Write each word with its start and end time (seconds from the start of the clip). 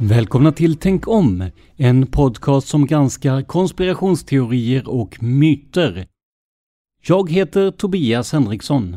Välkomna 0.00 0.52
till 0.52 0.76
Tänk 0.76 1.08
om, 1.08 1.50
en 1.76 2.06
podcast 2.06 2.68
som 2.68 2.86
granskar 2.86 3.42
konspirationsteorier 3.42 4.88
och 4.88 5.22
myter. 5.22 6.06
Jag 7.06 7.30
heter 7.30 7.70
Tobias 7.70 8.32
Henriksson. 8.32 8.96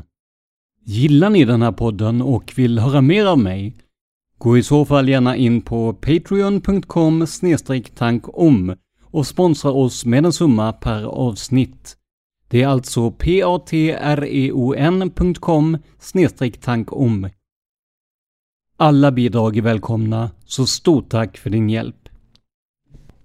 Gillar 0.84 1.30
ni 1.30 1.46
den 1.46 1.62
här 1.62 1.72
podden 1.72 2.22
och 2.22 2.54
vill 2.56 2.80
höra 2.80 3.02
mer 3.02 3.26
av 3.26 3.40
mig? 3.40 3.76
Gå 4.38 4.58
i 4.58 4.64
så 4.64 4.86
fall 4.86 5.10
gärna 5.10 5.36
in 5.36 5.62
på 5.62 5.94
patreon.com 5.94 7.26
tankom 7.96 8.76
och 9.02 9.28
sponsra 9.28 9.72
oss 9.72 10.06
med 10.06 10.26
en 10.26 10.34
summa 10.34 10.74
per 10.74 11.04
avsnitt. 11.04 11.98
Det 12.48 12.62
är 12.62 12.68
alltså 12.68 13.12
patreon.com 13.12 13.78
tankom. 16.62 17.30
Alla 18.78 19.12
bidrag 19.12 19.58
är 19.58 19.62
välkomna, 19.62 20.32
så 20.46 20.66
stort 20.66 21.10
tack 21.10 21.38
för 21.38 21.50
din 21.50 21.70
hjälp. 21.70 22.10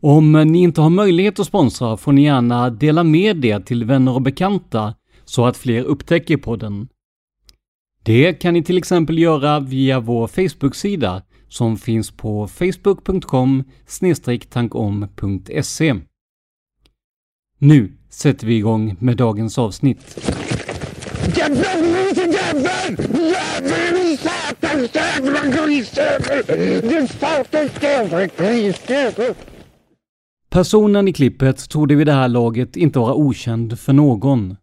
Om 0.01 0.33
ni 0.33 0.63
inte 0.63 0.81
har 0.81 0.91
möjlighet 0.91 1.41
att 1.41 1.47
sponsra 1.47 1.97
får 1.97 2.13
ni 2.13 2.25
gärna 2.25 2.71
dela 2.71 3.05
med 3.05 3.37
det 3.37 3.67
till 3.67 3.85
vänner 3.85 4.15
och 4.15 4.23
bekanta 4.23 4.95
så 5.25 5.47
att 5.47 5.57
fler 5.57 5.83
upptäcker 5.83 6.37
podden. 6.37 6.89
Det 8.07 8.33
kan 8.33 8.55
ni 8.55 8.63
till 8.63 8.79
exempel 8.79 9.19
göra 9.19 9.61
via 9.61 10.01
vår 10.01 10.27
Facebook-sida 10.27 11.23
som 11.49 11.77
finns 11.77 12.11
på 12.11 12.49
facebook.com 12.49 13.65
tankom.se. 14.51 15.95
Nu 17.59 17.93
sätter 18.09 18.47
vi 18.47 18.57
igång 18.57 18.97
med 19.01 19.17
dagens 19.17 19.59
avsnitt. 19.59 20.31
Personen 30.51 31.09
i 31.09 31.13
klippet 31.13 31.69
torde 31.69 31.95
vid 31.95 32.07
det 32.07 32.13
här 32.13 32.29
laget 32.29 32.77
inte 32.77 32.99
vara 32.99 33.15
okänd 33.15 33.79
för 33.79 33.93
någon. 33.93 34.57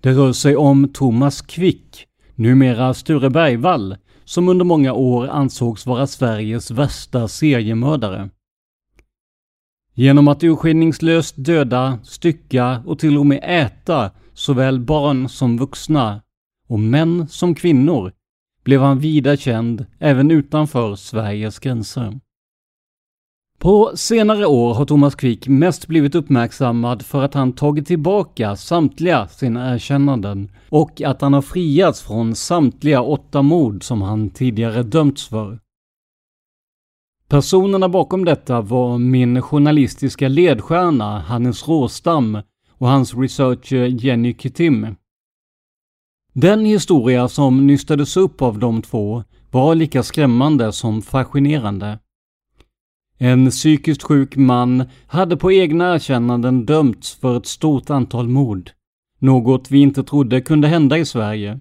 Det 0.00 0.12
rör 0.12 0.32
sig 0.32 0.56
om 0.56 0.88
Thomas 0.92 1.42
Quick, 1.42 2.06
numera 2.40 2.94
Sture 2.94 3.30
Bergvall, 3.30 3.96
som 4.24 4.48
under 4.48 4.64
många 4.64 4.92
år 4.92 5.28
ansågs 5.28 5.86
vara 5.86 6.06
Sveriges 6.06 6.70
värsta 6.70 7.28
seriemördare. 7.28 8.30
Genom 9.94 10.28
att 10.28 10.44
urskillningslöst 10.44 11.34
döda, 11.36 11.98
stycka 12.02 12.82
och 12.86 12.98
till 12.98 13.18
och 13.18 13.26
med 13.26 13.40
äta 13.42 14.10
såväl 14.34 14.80
barn 14.80 15.28
som 15.28 15.58
vuxna 15.58 16.22
och 16.68 16.80
män 16.80 17.28
som 17.28 17.54
kvinnor 17.54 18.12
blev 18.64 18.80
han 18.80 18.98
vida 18.98 19.36
känd 19.36 19.86
även 19.98 20.30
utanför 20.30 20.96
Sveriges 20.96 21.58
gränser. 21.58 22.20
På 23.60 23.92
senare 23.94 24.46
år 24.46 24.74
har 24.74 24.84
Thomas 24.84 25.14
Quick 25.14 25.48
mest 25.48 25.86
blivit 25.86 26.14
uppmärksammad 26.14 27.02
för 27.02 27.22
att 27.22 27.34
han 27.34 27.52
tagit 27.52 27.86
tillbaka 27.86 28.56
samtliga 28.56 29.28
sina 29.28 29.74
erkännanden 29.74 30.52
och 30.68 31.02
att 31.02 31.20
han 31.20 31.32
har 31.32 31.42
friats 31.42 32.02
från 32.02 32.34
samtliga 32.34 33.02
åtta 33.02 33.42
mord 33.42 33.84
som 33.84 34.02
han 34.02 34.30
tidigare 34.30 34.82
dömts 34.82 35.28
för. 35.28 35.58
Personerna 37.28 37.88
bakom 37.88 38.24
detta 38.24 38.60
var 38.60 38.98
min 38.98 39.42
journalistiska 39.42 40.28
ledstjärna 40.28 41.18
Hannes 41.18 41.68
Råstam 41.68 42.38
och 42.70 42.88
hans 42.88 43.14
researcher 43.14 43.86
Jenny 43.86 44.34
Kittim. 44.34 44.96
Den 46.32 46.64
historia 46.64 47.28
som 47.28 47.66
nystades 47.66 48.16
upp 48.16 48.42
av 48.42 48.58
de 48.58 48.82
två 48.82 49.24
var 49.50 49.74
lika 49.74 50.02
skrämmande 50.02 50.72
som 50.72 51.02
fascinerande. 51.02 51.98
En 53.22 53.50
psykiskt 53.50 54.02
sjuk 54.02 54.36
man 54.36 54.84
hade 55.06 55.36
på 55.36 55.52
egna 55.52 55.94
erkännanden 55.94 56.66
dömts 56.66 57.14
för 57.14 57.36
ett 57.36 57.46
stort 57.46 57.90
antal 57.90 58.28
mord. 58.28 58.70
Något 59.18 59.70
vi 59.70 59.78
inte 59.78 60.04
trodde 60.04 60.40
kunde 60.40 60.68
hända 60.68 60.98
i 60.98 61.04
Sverige. 61.04 61.60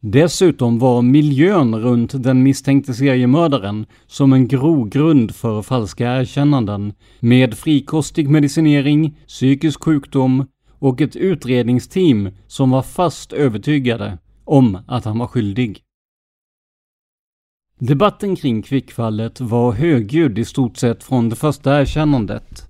Dessutom 0.00 0.78
var 0.78 1.02
miljön 1.02 1.74
runt 1.74 2.22
den 2.22 2.42
misstänkte 2.42 2.94
seriemördaren 2.94 3.86
som 4.06 4.32
en 4.32 4.48
grogrund 4.48 5.34
för 5.34 5.62
falska 5.62 6.20
erkännanden 6.20 6.92
med 7.20 7.54
frikostig 7.54 8.28
medicinering, 8.28 9.16
psykisk 9.26 9.84
sjukdom 9.84 10.46
och 10.78 11.00
ett 11.00 11.16
utredningsteam 11.16 12.30
som 12.46 12.70
var 12.70 12.82
fast 12.82 13.32
övertygade 13.32 14.18
om 14.44 14.78
att 14.86 15.04
han 15.04 15.18
var 15.18 15.26
skyldig. 15.26 15.82
Debatten 17.80 18.36
kring 18.36 18.62
Kvickfallet 18.62 19.40
var 19.40 19.72
högljudd 19.72 20.38
i 20.38 20.44
stort 20.44 20.76
sett 20.76 21.04
från 21.04 21.28
det 21.28 21.36
första 21.36 21.80
erkännandet. 21.80 22.68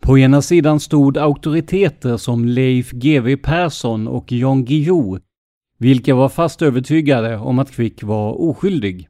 På 0.00 0.18
ena 0.18 0.42
sidan 0.42 0.80
stod 0.80 1.18
auktoriteter 1.18 2.16
som 2.16 2.44
Leif 2.44 2.90
GW 2.90 3.36
Persson 3.36 4.08
och 4.08 4.32
Jan 4.32 4.64
Guillou, 4.64 5.18
vilka 5.78 6.14
var 6.14 6.28
fast 6.28 6.62
övertygade 6.62 7.38
om 7.38 7.58
att 7.58 7.70
Kvick 7.70 8.02
var 8.02 8.32
oskyldig. 8.32 9.08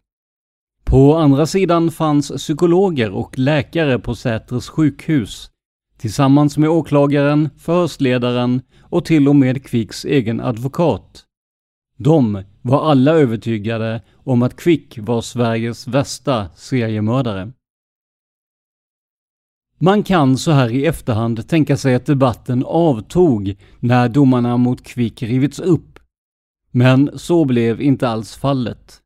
På 0.84 1.16
andra 1.16 1.46
sidan 1.46 1.90
fanns 1.90 2.30
psykologer 2.30 3.10
och 3.10 3.38
läkare 3.38 3.98
på 3.98 4.14
Säters 4.14 4.68
sjukhus, 4.68 5.50
tillsammans 5.98 6.58
med 6.58 6.70
åklagaren, 6.70 7.48
förhörsledaren 7.58 8.62
och 8.80 9.04
till 9.04 9.28
och 9.28 9.36
med 9.36 9.64
Kvicks 9.64 10.04
egen 10.04 10.40
advokat. 10.40 11.24
De 11.98 12.42
var 12.64 12.90
alla 12.90 13.12
övertygade 13.12 14.02
om 14.14 14.42
att 14.42 14.56
Quick 14.56 14.98
var 14.98 15.20
Sveriges 15.20 15.88
värsta 15.88 16.48
seriemördare. 16.54 17.52
Man 19.78 20.02
kan 20.02 20.36
så 20.36 20.50
här 20.50 20.70
i 20.70 20.86
efterhand 20.86 21.48
tänka 21.48 21.76
sig 21.76 21.94
att 21.94 22.06
debatten 22.06 22.64
avtog 22.66 23.56
när 23.80 24.08
domarna 24.08 24.56
mot 24.56 24.84
Quick 24.84 25.22
rivits 25.22 25.58
upp. 25.58 25.98
Men 26.70 27.18
så 27.18 27.44
blev 27.44 27.80
inte 27.80 28.08
alls 28.08 28.34
fallet. 28.36 29.00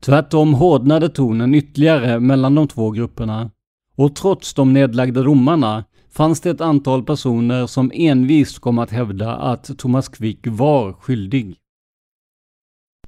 Tvärtom 0.00 0.54
hårdnade 0.54 1.08
tonen 1.08 1.54
ytterligare 1.54 2.20
mellan 2.20 2.54
de 2.54 2.68
två 2.68 2.90
grupperna. 2.90 3.50
Och 3.96 4.16
trots 4.16 4.54
de 4.54 4.72
nedlagda 4.72 5.22
domarna 5.22 5.84
fanns 6.10 6.40
det 6.40 6.50
ett 6.50 6.60
antal 6.60 7.04
personer 7.04 7.66
som 7.66 7.92
envist 7.94 8.58
kom 8.58 8.78
att 8.78 8.90
hävda 8.90 9.36
att 9.36 9.78
Thomas 9.78 10.08
Quick 10.08 10.46
var 10.46 10.92
skyldig. 10.92 11.56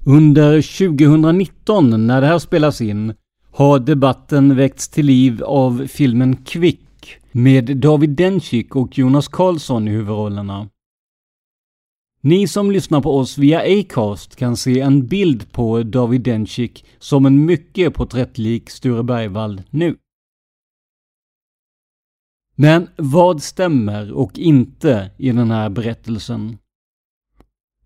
Under 0.05 0.63
2019, 0.63 2.07
när 2.07 2.21
det 2.21 2.27
här 2.27 2.39
spelas 2.39 2.81
in, 2.81 3.15
har 3.51 3.79
debatten 3.79 4.57
väckts 4.57 4.89
till 4.89 5.07
liv 5.07 5.43
av 5.45 5.87
filmen 5.87 6.37
Quick 6.37 7.17
med 7.33 7.77
David 7.77 8.11
Dencik 8.11 8.77
och 8.77 8.99
Jonas 8.99 9.29
Karlsson 9.29 9.89
i 9.89 9.91
huvudrollerna. 9.91 10.69
Ni 12.21 12.49
som 12.49 12.71
lyssnar 12.71 13.01
på 13.01 13.17
oss 13.17 13.39
via 13.39 13.81
Acast 13.81 14.37
kan 14.37 14.57
se 14.57 14.81
en 14.81 15.07
bild 15.07 15.53
på 15.53 15.83
David 15.83 16.21
Dencik 16.21 16.85
som 16.99 17.27
en 17.27 17.45
mycket 17.45 17.95
porträttlik 17.95 18.71
Sture 18.71 19.03
Bergvall 19.03 19.63
nu. 19.71 19.97
Men 22.55 22.89
vad 22.97 23.43
stämmer 23.43 24.13
och 24.13 24.39
inte 24.39 25.11
i 25.19 25.33
den 25.33 25.51
här 25.51 25.71
berättelsen? 25.71 26.59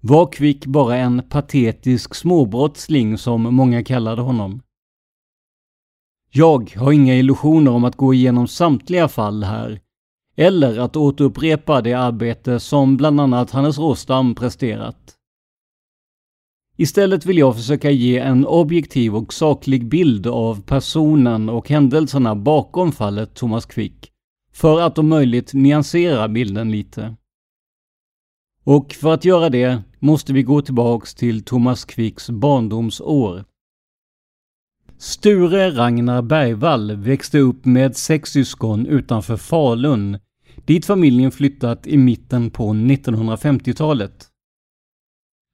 Var 0.04 0.32
Quick 0.32 0.66
bara 0.66 0.96
en 0.96 1.22
patetisk 1.28 2.14
småbrottsling 2.14 3.18
som 3.18 3.42
många 3.42 3.84
kallade 3.84 4.22
honom? 4.22 4.62
Jag 6.30 6.74
har 6.76 6.92
inga 6.92 7.14
illusioner 7.14 7.70
om 7.70 7.84
att 7.84 7.96
gå 7.96 8.14
igenom 8.14 8.48
samtliga 8.48 9.08
fall 9.08 9.44
här, 9.44 9.80
eller 10.36 10.78
att 10.78 10.96
återupprepa 10.96 11.80
det 11.80 11.92
arbete 11.92 12.60
som 12.60 12.96
bland 12.96 13.20
annat 13.20 13.50
Hannes 13.50 13.78
Råstam 13.78 14.34
presterat. 14.34 15.14
Istället 16.76 17.26
vill 17.26 17.38
jag 17.38 17.56
försöka 17.56 17.90
ge 17.90 18.18
en 18.18 18.46
objektiv 18.46 19.16
och 19.16 19.32
saklig 19.32 19.88
bild 19.88 20.26
av 20.26 20.62
personen 20.62 21.48
och 21.48 21.68
händelserna 21.68 22.34
bakom 22.34 22.92
fallet 22.92 23.34
Thomas 23.34 23.66
Quick, 23.66 24.10
för 24.52 24.80
att 24.80 24.98
om 24.98 25.08
möjligt 25.08 25.54
nyansera 25.54 26.28
bilden 26.28 26.70
lite. 26.70 27.16
Och 28.64 28.92
för 28.92 29.14
att 29.14 29.24
göra 29.24 29.50
det 29.50 29.82
måste 29.98 30.32
vi 30.32 30.42
gå 30.42 30.62
tillbaks 30.62 31.14
till 31.14 31.44
Thomas 31.44 31.84
Quicks 31.84 32.30
barndomsår. 32.30 33.44
Sture 34.98 35.70
Ragnar 35.70 36.22
Bergvall 36.22 36.96
växte 36.96 37.38
upp 37.38 37.64
med 37.64 37.96
sex 37.96 38.30
syskon 38.30 38.86
utanför 38.86 39.36
Falun, 39.36 40.18
dit 40.64 40.86
familjen 40.86 41.30
flyttat 41.30 41.86
i 41.86 41.96
mitten 41.96 42.50
på 42.50 42.64
1950-talet. 42.72 44.28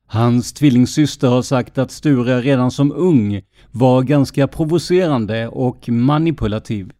Hans 0.06 0.52
tvillingsyster 0.52 1.28
har 1.28 1.42
sagt 1.42 1.78
att 1.78 1.90
Sture 1.90 2.40
redan 2.40 2.70
som 2.70 2.92
ung 2.92 3.42
var 3.70 4.02
ganska 4.02 4.48
provocerande 4.48 5.48
och 5.48 5.88
manipulativ. 5.88 6.92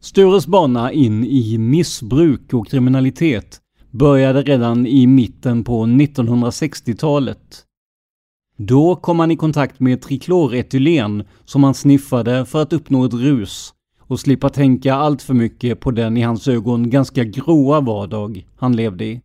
Stures 0.00 0.46
bana 0.46 0.92
in 0.92 1.24
i 1.24 1.58
missbruk 1.58 2.54
och 2.54 2.68
kriminalitet 2.68 3.60
började 3.98 4.42
redan 4.42 4.86
i 4.86 5.06
mitten 5.06 5.64
på 5.64 5.84
1960-talet. 5.84 7.62
Då 8.56 8.96
kom 8.96 9.20
han 9.20 9.30
i 9.30 9.36
kontakt 9.36 9.80
med 9.80 10.02
trikloretylen 10.02 11.24
som 11.44 11.64
han 11.64 11.74
sniffade 11.74 12.46
för 12.46 12.62
att 12.62 12.72
uppnå 12.72 13.04
ett 13.04 13.14
rus 13.14 13.74
och 14.00 14.20
slippa 14.20 14.48
tänka 14.48 14.94
allt 14.94 15.22
för 15.22 15.34
mycket 15.34 15.80
på 15.80 15.90
den 15.90 16.16
i 16.16 16.22
hans 16.22 16.48
ögon 16.48 16.90
ganska 16.90 17.24
gråa 17.24 17.80
vardag 17.80 18.46
han 18.56 18.76
levde 18.76 19.04
i. 19.04 19.20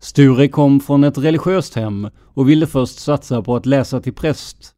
Sture 0.00 0.48
kom 0.48 0.80
från 0.80 1.04
ett 1.04 1.18
religiöst 1.18 1.74
hem 1.74 2.08
och 2.18 2.48
ville 2.48 2.66
först 2.66 2.98
satsa 2.98 3.42
på 3.42 3.56
att 3.56 3.66
läsa 3.66 4.00
till 4.00 4.14
präst. 4.14 4.74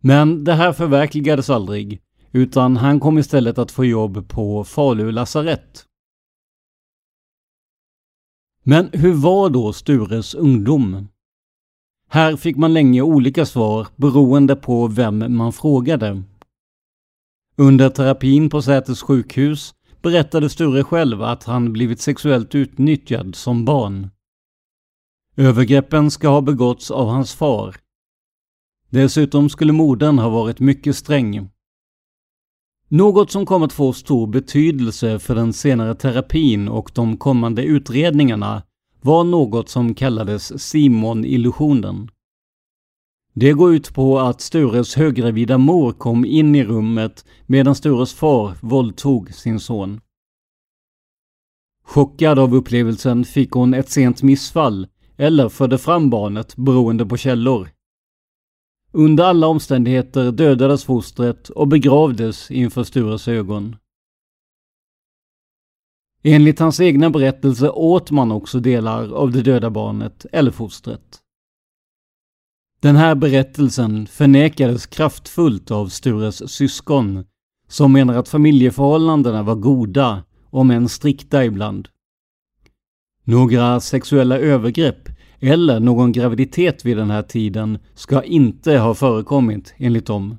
Men 0.00 0.44
det 0.44 0.54
här 0.54 0.72
förverkligades 0.72 1.50
aldrig, 1.50 2.00
utan 2.32 2.76
han 2.76 3.00
kom 3.00 3.18
istället 3.18 3.58
att 3.58 3.70
få 3.70 3.84
jobb 3.84 4.28
på 4.28 4.64
Falu 4.64 5.12
lasarett. 5.12 5.87
Men 8.70 8.90
hur 8.92 9.12
var 9.14 9.50
då 9.50 9.72
Stures 9.72 10.34
ungdom? 10.34 11.08
Här 12.08 12.36
fick 12.36 12.56
man 12.56 12.74
länge 12.74 13.02
olika 13.02 13.46
svar 13.46 13.86
beroende 13.96 14.56
på 14.56 14.86
vem 14.86 15.36
man 15.36 15.52
frågade. 15.52 16.22
Under 17.56 17.90
terapin 17.90 18.50
på 18.50 18.62
Säters 18.62 19.02
sjukhus 19.02 19.74
berättade 20.02 20.50
Sture 20.50 20.84
själv 20.84 21.22
att 21.22 21.44
han 21.44 21.72
blivit 21.72 22.00
sexuellt 22.00 22.54
utnyttjad 22.54 23.34
som 23.34 23.64
barn. 23.64 24.10
Övergreppen 25.36 26.10
ska 26.10 26.28
ha 26.28 26.40
begåtts 26.40 26.90
av 26.90 27.08
hans 27.08 27.34
far. 27.34 27.76
Dessutom 28.90 29.50
skulle 29.50 29.72
modern 29.72 30.18
ha 30.18 30.28
varit 30.28 30.60
mycket 30.60 30.96
sträng. 30.96 31.50
Något 32.88 33.30
som 33.30 33.46
kom 33.46 33.62
att 33.62 33.72
få 33.72 33.92
stor 33.92 34.26
betydelse 34.26 35.18
för 35.18 35.34
den 35.34 35.52
senare 35.52 35.94
terapin 35.94 36.68
och 36.68 36.90
de 36.94 37.16
kommande 37.16 37.62
utredningarna 37.62 38.62
var 39.00 39.24
något 39.24 39.68
som 39.68 39.94
kallades 39.94 40.62
Simon-illusionen. 40.62 42.10
Det 43.34 43.52
går 43.52 43.74
ut 43.74 43.94
på 43.94 44.18
att 44.18 44.40
Stures 44.40 44.96
höggravida 44.96 45.58
mor 45.58 45.92
kom 45.92 46.24
in 46.24 46.54
i 46.54 46.64
rummet 46.64 47.24
medan 47.46 47.74
Stures 47.74 48.14
far 48.14 48.54
våldtog 48.60 49.34
sin 49.34 49.60
son. 49.60 50.00
Chockad 51.84 52.38
av 52.38 52.54
upplevelsen 52.54 53.24
fick 53.24 53.50
hon 53.50 53.74
ett 53.74 53.90
sent 53.90 54.22
missfall 54.22 54.86
eller 55.16 55.48
förde 55.48 55.78
fram 55.78 56.10
barnet 56.10 56.56
beroende 56.56 57.06
på 57.06 57.16
källor. 57.16 57.68
Under 58.92 59.24
alla 59.24 59.46
omständigheter 59.46 60.32
dödades 60.32 60.84
fostret 60.84 61.48
och 61.48 61.68
begravdes 61.68 62.50
inför 62.50 62.84
Stures 62.84 63.28
ögon. 63.28 63.76
Enligt 66.22 66.58
hans 66.58 66.80
egna 66.80 67.10
berättelse 67.10 67.70
åt 67.70 68.10
man 68.10 68.32
också 68.32 68.60
delar 68.60 69.12
av 69.12 69.32
det 69.32 69.42
döda 69.42 69.70
barnet 69.70 70.26
eller 70.32 70.50
fostret. 70.50 71.18
Den 72.80 72.96
här 72.96 73.14
berättelsen 73.14 74.06
förnekades 74.06 74.86
kraftfullt 74.86 75.70
av 75.70 75.88
Stures 75.88 76.50
syskon, 76.50 77.24
som 77.68 77.92
menar 77.92 78.14
att 78.14 78.28
familjeförhållandena 78.28 79.42
var 79.42 79.54
goda, 79.54 80.24
om 80.50 80.70
än 80.70 80.88
strikta 80.88 81.44
ibland. 81.44 81.88
Några 83.24 83.80
sexuella 83.80 84.38
övergrepp 84.38 85.08
eller 85.40 85.80
någon 85.80 86.12
graviditet 86.12 86.84
vid 86.84 86.96
den 86.96 87.10
här 87.10 87.22
tiden 87.22 87.78
ska 87.94 88.22
inte 88.22 88.78
ha 88.78 88.94
förekommit 88.94 89.74
enligt 89.76 90.06
dem. 90.06 90.38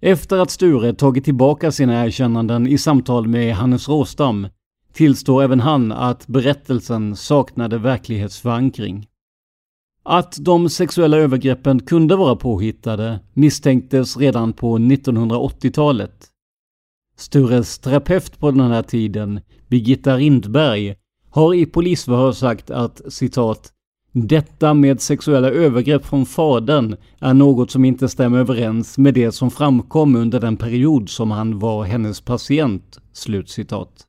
Efter 0.00 0.38
att 0.38 0.50
Sture 0.50 0.92
tagit 0.92 1.24
tillbaka 1.24 1.72
sina 1.72 2.04
erkännanden 2.06 2.66
i 2.66 2.78
samtal 2.78 3.28
med 3.28 3.54
Hannes 3.54 3.88
Råstam 3.88 4.48
tillstår 4.92 5.42
även 5.42 5.60
han 5.60 5.92
att 5.92 6.26
berättelsen 6.26 7.16
saknade 7.16 7.78
verklighetsförankring. 7.78 9.06
Att 10.02 10.36
de 10.40 10.68
sexuella 10.68 11.16
övergreppen 11.16 11.80
kunde 11.80 12.16
vara 12.16 12.36
påhittade 12.36 13.20
misstänktes 13.34 14.16
redan 14.16 14.52
på 14.52 14.78
1980-talet. 14.78 16.26
Stures 17.16 17.78
terapeut 17.78 18.38
på 18.38 18.50
den 18.50 18.60
här 18.60 18.82
tiden, 18.82 19.40
Birgitta 19.68 20.16
Rindberg, 20.16 20.94
har 21.30 21.54
i 21.54 21.66
polisförhör 21.66 22.32
sagt 22.32 22.70
att 22.70 23.12
citat 23.12 23.72
Detta 24.12 24.74
med 24.74 25.00
sexuella 25.00 25.50
övergrepp 25.50 26.06
från 26.06 26.26
fadern 26.26 26.96
är 27.18 27.34
något 27.34 27.70
som 27.70 27.84
inte 27.84 28.08
stämmer 28.08 28.38
överens 28.38 28.98
med 28.98 29.14
det 29.14 29.32
som 29.32 29.50
framkom 29.50 30.16
under 30.16 30.40
den 30.40 30.56
period 30.56 31.08
som 31.08 31.30
han 31.30 31.58
var 31.58 31.84
hennes 31.84 32.20
patient." 32.20 32.98
Slutcitat. 33.12 34.06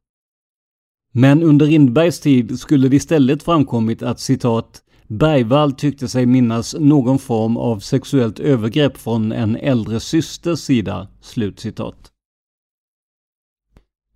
Men 1.14 1.44
under 1.44 1.66
Rindbergs 1.66 2.20
tid 2.20 2.60
skulle 2.60 2.88
det 2.88 2.96
istället 2.96 3.44
framkommit 3.44 4.04
att 4.04 4.20
citat 4.20 4.82
Bergvall 5.08 5.72
tyckte 5.72 6.08
sig 6.08 6.26
minnas 6.26 6.76
någon 6.80 7.20
form 7.20 7.58
av 7.58 7.80
sexuellt 7.80 8.40
övergrepp 8.40 8.98
från 8.98 9.32
en 9.32 9.56
äldre 9.56 10.00
systers 10.00 10.60
sida." 10.60 11.08
Slutcitat. 11.22 12.11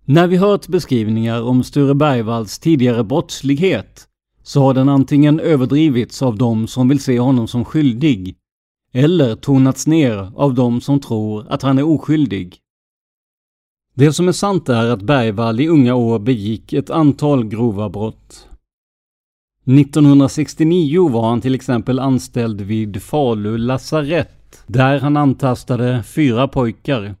När 0.08 0.26
vi 0.26 0.36
hört 0.36 0.68
beskrivningar 0.68 1.42
om 1.42 1.64
Sture 1.64 1.94
Bergvalls 1.94 2.58
tidigare 2.58 3.04
brottslighet 3.04 4.08
så 4.42 4.62
har 4.62 4.74
den 4.74 4.88
antingen 4.88 5.40
överdrivits 5.40 6.22
av 6.22 6.38
de 6.38 6.66
som 6.66 6.88
vill 6.88 7.00
se 7.00 7.18
honom 7.18 7.48
som 7.48 7.64
skyldig 7.64 8.36
eller 8.92 9.34
tonats 9.34 9.86
ner 9.86 10.32
av 10.36 10.54
de 10.54 10.80
som 10.80 11.00
tror 11.00 11.46
att 11.48 11.62
han 11.62 11.78
är 11.78 11.82
oskyldig. 11.88 12.58
Det 13.94 14.12
som 14.12 14.28
är 14.28 14.32
sant 14.32 14.68
är 14.68 14.90
att 14.90 15.02
Bergvall 15.02 15.60
i 15.60 15.68
unga 15.68 15.94
år 15.94 16.18
begick 16.18 16.72
ett 16.72 16.90
antal 16.90 17.44
grova 17.44 17.88
brott. 17.88 18.48
1969 19.64 21.08
var 21.08 21.28
han 21.28 21.40
till 21.40 21.54
exempel 21.54 21.98
anställd 21.98 22.60
vid 22.60 23.02
Falu 23.02 23.58
lasarett 23.58 24.64
där 24.66 25.00
han 25.00 25.16
antastade 25.16 26.02
fyra 26.02 26.48
pojkar. 26.48 27.14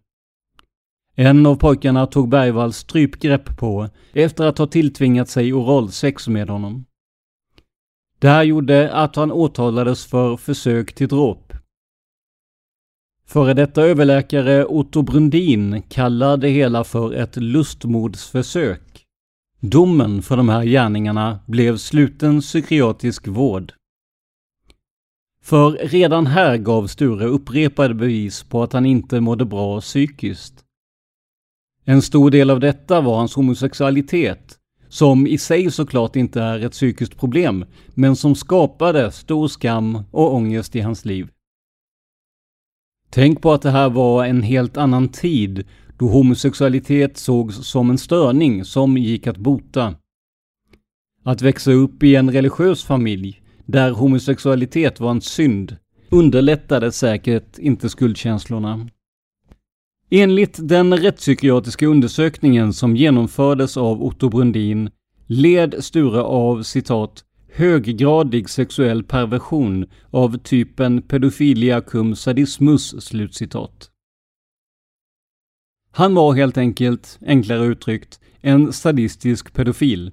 En 1.18 1.46
av 1.46 1.56
pojkarna 1.56 2.06
tog 2.06 2.28
Bergvall 2.28 2.72
strypgrepp 2.72 3.56
på 3.56 3.88
efter 4.12 4.46
att 4.46 4.58
ha 4.58 4.66
tilltvingat 4.66 5.28
sig 5.28 5.52
oralsex 5.52 6.28
med 6.28 6.48
honom. 6.48 6.84
Det 8.18 8.28
här 8.28 8.42
gjorde 8.42 8.92
att 8.92 9.16
han 9.16 9.32
åtalades 9.32 10.06
för 10.06 10.36
försök 10.36 10.94
till 10.94 11.08
dråp. 11.08 11.52
Före 13.26 13.54
detta 13.54 13.82
överläkare 13.82 14.64
Otto 14.64 15.02
Brundin 15.02 15.82
kallar 15.82 16.36
det 16.36 16.48
hela 16.48 16.84
för 16.84 17.12
ett 17.12 17.36
lustmordsförsök. 17.36 19.04
Domen 19.60 20.22
för 20.22 20.36
de 20.36 20.48
här 20.48 20.64
gärningarna 20.64 21.40
blev 21.46 21.76
sluten 21.76 22.40
psykiatrisk 22.40 23.26
vård. 23.26 23.72
För 25.42 25.70
redan 25.70 26.26
här 26.26 26.56
gav 26.56 26.86
Sture 26.86 27.26
upprepade 27.26 27.94
bevis 27.94 28.42
på 28.42 28.62
att 28.62 28.72
han 28.72 28.86
inte 28.86 29.20
mådde 29.20 29.44
bra 29.44 29.80
psykiskt. 29.80 30.65
En 31.88 32.02
stor 32.02 32.30
del 32.30 32.50
av 32.50 32.60
detta 32.60 33.00
var 33.00 33.16
hans 33.16 33.34
homosexualitet, 33.34 34.58
som 34.88 35.26
i 35.26 35.38
sig 35.38 35.70
såklart 35.70 36.16
inte 36.16 36.42
är 36.42 36.60
ett 36.64 36.72
psykiskt 36.72 37.18
problem, 37.18 37.64
men 37.94 38.16
som 38.16 38.34
skapade 38.34 39.12
stor 39.12 39.48
skam 39.48 39.98
och 40.10 40.34
ångest 40.34 40.76
i 40.76 40.80
hans 40.80 41.04
liv. 41.04 41.28
Tänk 43.10 43.42
på 43.42 43.52
att 43.52 43.62
det 43.62 43.70
här 43.70 43.90
var 43.90 44.24
en 44.24 44.42
helt 44.42 44.76
annan 44.76 45.08
tid 45.08 45.64
då 45.98 46.08
homosexualitet 46.08 47.16
sågs 47.16 47.56
som 47.56 47.90
en 47.90 47.98
störning 47.98 48.64
som 48.64 48.96
gick 48.96 49.26
att 49.26 49.36
bota. 49.36 49.94
Att 51.22 51.42
växa 51.42 51.72
upp 51.72 52.02
i 52.02 52.14
en 52.16 52.32
religiös 52.32 52.84
familj 52.84 53.42
där 53.66 53.90
homosexualitet 53.90 55.00
var 55.00 55.10
en 55.10 55.20
synd 55.20 55.76
underlättade 56.10 56.92
säkert 56.92 57.58
inte 57.58 57.88
skuldkänslorna. 57.88 58.88
Enligt 60.10 60.68
den 60.68 60.96
rättspsykiatriska 60.96 61.86
undersökningen 61.86 62.72
som 62.72 62.96
genomfördes 62.96 63.76
av 63.76 64.02
Otto 64.02 64.28
Brundin 64.28 64.90
led 65.26 65.84
Sture 65.84 66.22
av 66.22 66.62
citat 66.62 67.24
höggradig 67.56 68.50
sexuell 68.50 69.04
perversion 69.04 69.86
av 70.10 70.38
typen 70.38 71.02
pedofilia 71.02 71.80
cum 71.80 72.16
sadismus. 72.16 73.04
Slutcitat. 73.04 73.90
Han 75.92 76.14
var 76.14 76.34
helt 76.34 76.58
enkelt, 76.58 77.18
enklare 77.26 77.64
uttryckt, 77.64 78.20
en 78.40 78.72
sadistisk 78.72 79.52
pedofil. 79.54 80.12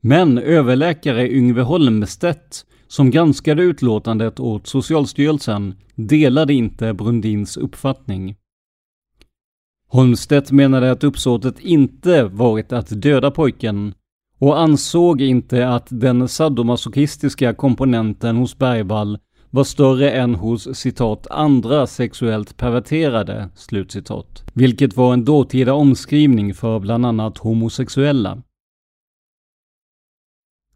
Men 0.00 0.38
överläkare 0.38 1.32
Yngve 1.32 1.62
Holmstedt, 1.62 2.66
som 2.88 3.10
granskade 3.10 3.62
utlåtandet 3.62 4.40
åt 4.40 4.66
Socialstyrelsen, 4.66 5.74
delade 5.94 6.54
inte 6.54 6.94
Brundins 6.94 7.56
uppfattning. 7.56 8.36
Holmstedt 9.88 10.50
menade 10.50 10.90
att 10.90 11.04
uppsåtet 11.04 11.60
inte 11.60 12.24
varit 12.24 12.72
att 12.72 13.02
döda 13.02 13.30
pojken 13.30 13.94
och 14.38 14.60
ansåg 14.60 15.20
inte 15.20 15.68
att 15.68 15.86
den 15.90 16.28
sadomasochistiska 16.28 17.54
komponenten 17.54 18.36
hos 18.36 18.58
Bergvall 18.58 19.18
var 19.50 19.64
större 19.64 20.10
än 20.10 20.34
hos 20.34 20.76
citat 20.78 21.26
andra 21.30 21.86
sexuellt 21.86 22.56
perverterade, 22.56 23.48
slutcitat. 23.54 24.44
Vilket 24.54 24.96
var 24.96 25.12
en 25.12 25.24
dåtida 25.24 25.74
omskrivning 25.74 26.54
för 26.54 26.80
bland 26.80 27.06
annat 27.06 27.38
homosexuella. 27.38 28.42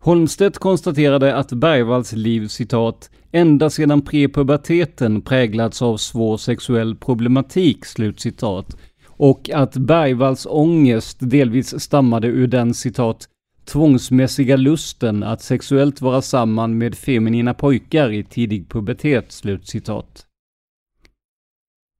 Holmstedt 0.02 0.58
konstaterade 0.58 1.36
att 1.36 1.52
Bergvalls 1.52 2.12
liv 2.12 2.48
citat 2.48 3.10
ända 3.32 3.70
sedan 3.70 4.02
prepuberteten 4.02 5.22
präglats 5.22 5.82
av 5.82 5.96
svår 5.96 6.36
sexuell 6.36 6.96
problematik, 6.96 7.84
slutcitat, 7.84 8.76
och 9.06 9.50
att 9.50 9.76
Bergvalls 9.76 10.46
ångest 10.46 11.16
delvis 11.20 11.80
stammade 11.80 12.26
ur 12.26 12.46
den 12.46 12.74
citat 12.74 13.28
tvångsmässiga 13.64 14.56
lusten 14.56 15.22
att 15.22 15.42
sexuellt 15.42 16.00
vara 16.00 16.22
samman 16.22 16.78
med 16.78 16.94
feminina 16.94 17.54
pojkar 17.54 18.12
i 18.12 18.24
tidig 18.24 18.68
pubertet." 18.68 19.32
Slutcitat. 19.32 20.26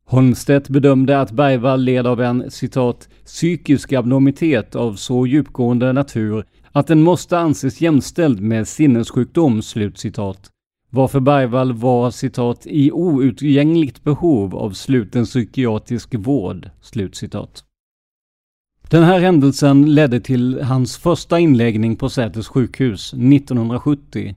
Holmstedt 0.05 0.69
bedömde 0.69 1.21
att 1.21 1.31
Bergvall 1.31 1.83
led 1.83 2.07
av 2.07 2.21
en 2.21 2.51
citat 2.51 3.09
psykisk 3.25 3.93
abnormitet 3.93 4.77
av 4.77 4.95
så 4.95 5.27
djupgående 5.27 5.93
natur 5.93 6.45
att 6.73 6.87
den 6.87 7.03
måste 7.03 7.39
anses 7.39 7.81
jämställd 7.81 8.41
med 8.41 8.69
sinnessjukdom, 8.69 9.63
slutcitat. 9.63 10.51
Varför 10.91 11.21
Bergvall 11.21 11.73
var 11.73 12.11
citat 12.11 12.67
i 12.67 12.93
outgängligt 12.93 14.05
behov 14.05 14.57
av 14.57 14.71
sluten 14.71 15.25
psykiatrisk 15.25 16.15
vård, 16.15 16.71
slutcitat. 16.81 17.65
Den 18.89 19.05
här 19.05 19.21
händelsen 19.21 19.95
ledde 19.95 20.21
till 20.21 20.61
hans 20.63 20.99
första 20.99 21.39
inläggning 21.39 21.97
på 21.97 22.09
Säters 22.09 22.49
sjukhus 22.49 23.13
1970. 23.13 24.37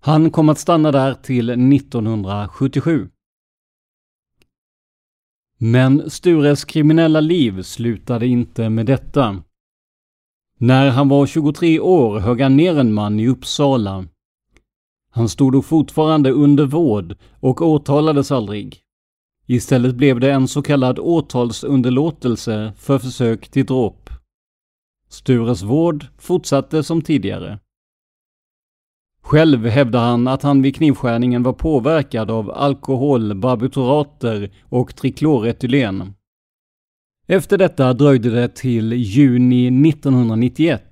Han 0.00 0.30
kom 0.30 0.48
att 0.48 0.58
stanna 0.58 0.92
där 0.92 1.14
till 1.14 1.50
1977. 1.50 3.08
Men 5.58 6.10
Stures 6.10 6.64
kriminella 6.64 7.20
liv 7.20 7.62
slutade 7.62 8.26
inte 8.26 8.68
med 8.68 8.86
detta. 8.86 9.42
När 10.62 10.90
han 10.90 11.08
var 11.08 11.26
23 11.26 11.80
år 11.80 12.18
högg 12.18 12.40
han 12.40 12.56
ner 12.56 12.78
en 12.78 12.92
man 12.92 13.20
i 13.20 13.28
Uppsala. 13.28 14.04
Han 15.10 15.28
stod 15.28 15.52
då 15.52 15.62
fortfarande 15.62 16.30
under 16.30 16.66
vård 16.66 17.16
och 17.40 17.62
åtalades 17.62 18.32
aldrig. 18.32 18.78
Istället 19.46 19.94
blev 19.94 20.20
det 20.20 20.32
en 20.32 20.48
så 20.48 20.62
kallad 20.62 20.98
åtalsunderlåtelse 20.98 22.72
för 22.76 22.98
försök 22.98 23.48
till 23.48 23.66
dråp. 23.66 24.10
Stures 25.08 25.62
vård 25.62 26.06
fortsatte 26.18 26.82
som 26.82 27.02
tidigare. 27.02 27.58
Själv 29.22 29.66
hävdar 29.66 30.00
han 30.00 30.28
att 30.28 30.42
han 30.42 30.62
vid 30.62 30.76
knivskärningen 30.76 31.42
var 31.42 31.52
påverkad 31.52 32.30
av 32.30 32.50
alkohol, 32.50 33.34
barbiturater 33.34 34.52
och 34.62 34.96
trikloretylen. 34.96 36.14
Efter 37.32 37.58
detta 37.58 37.92
dröjde 37.92 38.30
det 38.30 38.48
till 38.48 38.92
juni 38.92 39.88
1991 39.88 40.82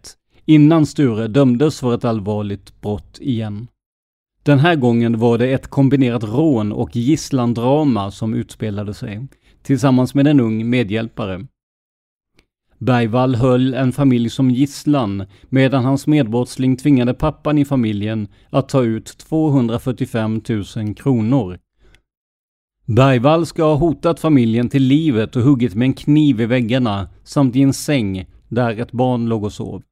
innan 0.44 0.86
Sture 0.86 1.28
dömdes 1.28 1.80
för 1.80 1.94
ett 1.94 2.04
allvarligt 2.04 2.80
brott 2.80 3.18
igen. 3.20 3.68
Den 4.42 4.58
här 4.58 4.76
gången 4.76 5.18
var 5.18 5.38
det 5.38 5.52
ett 5.52 5.68
kombinerat 5.68 6.24
rån 6.24 6.72
och 6.72 6.96
gisslandrama 6.96 8.10
som 8.10 8.34
utspelade 8.34 8.94
sig, 8.94 9.26
tillsammans 9.62 10.14
med 10.14 10.26
en 10.26 10.40
ung 10.40 10.70
medhjälpare. 10.70 11.46
Bergvall 12.78 13.34
höll 13.34 13.74
en 13.74 13.92
familj 13.92 14.30
som 14.30 14.50
gisslan 14.50 15.24
medan 15.48 15.84
hans 15.84 16.06
medbrottsling 16.06 16.76
tvingade 16.76 17.14
pappan 17.14 17.58
i 17.58 17.64
familjen 17.64 18.28
att 18.50 18.68
ta 18.68 18.82
ut 18.82 19.18
245 19.18 20.42
000 20.76 20.94
kronor. 20.94 21.58
Bergvall 22.90 23.46
ska 23.46 23.62
ha 23.62 23.74
hotat 23.74 24.20
familjen 24.20 24.68
till 24.68 24.82
livet 24.82 25.36
och 25.36 25.42
huggit 25.42 25.74
med 25.74 25.86
en 25.86 25.94
kniv 25.94 26.40
i 26.40 26.46
väggarna 26.46 27.08
samt 27.24 27.56
i 27.56 27.62
en 27.62 27.72
säng 27.72 28.26
där 28.48 28.80
ett 28.80 28.92
barn 28.92 29.28
låg 29.28 29.44
och 29.44 29.52
sov. 29.52 29.82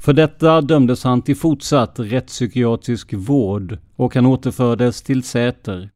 För 0.00 0.12
detta 0.12 0.60
dömdes 0.60 1.04
han 1.04 1.22
till 1.22 1.36
fortsatt 1.36 1.98
rättspsykiatrisk 1.98 3.12
vård 3.12 3.78
och 3.96 4.14
han 4.14 4.26
återfördes 4.26 5.02
till 5.02 5.22
Säter. 5.22 5.90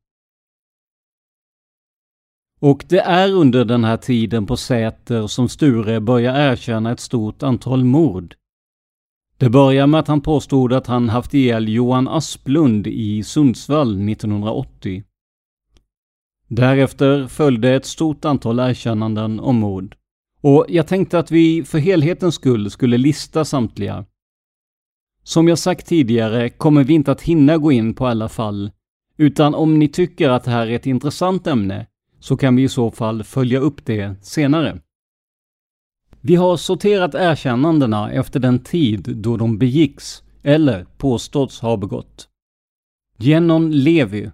Och 2.61 2.85
det 2.89 3.01
är 3.01 3.33
under 3.33 3.65
den 3.65 3.85
här 3.85 3.97
tiden 3.97 4.47
på 4.47 4.57
Säter 4.57 5.27
som 5.27 5.49
Sture 5.49 6.01
börjar 6.01 6.53
erkänna 6.53 6.93
ett 6.93 7.01
stort 7.01 7.43
antal 7.43 7.85
mord. 7.85 8.35
Det 9.39 9.51
börjar 9.51 9.87
med 9.87 10.01
att 10.01 10.09
han 10.09 10.21
påstod 10.21 10.73
att 10.73 10.87
han 10.87 11.09
haft 11.09 11.35
ihjäl 11.35 11.69
Johan 11.69 12.09
Asplund 12.09 12.87
i 12.87 13.23
Sundsvall 13.23 14.11
1980. 14.11 15.03
Därefter 16.49 17.27
följde 17.27 17.75
ett 17.75 17.87
stort 17.87 18.25
antal 18.25 18.59
erkännanden 18.59 19.41
om 19.41 19.57
mord. 19.57 19.97
Och 20.41 20.67
jag 20.69 20.87
tänkte 20.87 21.19
att 21.19 21.31
vi 21.31 21.65
för 21.65 21.79
helhetens 21.79 22.35
skull 22.35 22.71
skulle 22.71 22.99
lista 22.99 23.45
samtliga. 23.45 24.05
Som 25.23 25.49
jag 25.49 25.59
sagt 25.59 25.87
tidigare 25.87 26.51
kommer 26.51 26.85
vi 26.85 26.95
inte 26.95 27.13
att 27.13 27.23
hinna 27.23 27.57
gå 27.57 27.73
in 27.73 27.95
på 27.95 28.07
alla 28.07 28.29
fall, 28.29 28.71
utan 29.17 29.55
om 29.55 29.79
ni 29.79 29.89
tycker 29.89 30.29
att 30.29 30.45
det 30.45 30.51
här 30.51 30.67
är 30.67 30.77
ett 30.77 30.87
intressant 30.87 31.47
ämne 31.47 31.87
så 32.21 32.37
kan 32.37 32.57
vi 32.57 32.63
i 32.63 32.69
så 32.69 32.91
fall 32.91 33.25
följa 33.25 33.59
upp 33.59 33.87
det 33.87 34.15
senare. 34.23 34.81
Vi 36.21 36.35
har 36.35 36.57
sorterat 36.57 37.15
erkännandena 37.15 38.13
efter 38.13 38.41
den 38.41 38.59
tid 38.59 39.17
då 39.17 39.37
de 39.37 39.59
begicks 39.59 40.23
eller 40.43 40.85
påståtts 40.85 41.61
ha 41.61 41.77
begått. 41.77 42.29
Genon 43.19 43.71
Levi 43.71 44.31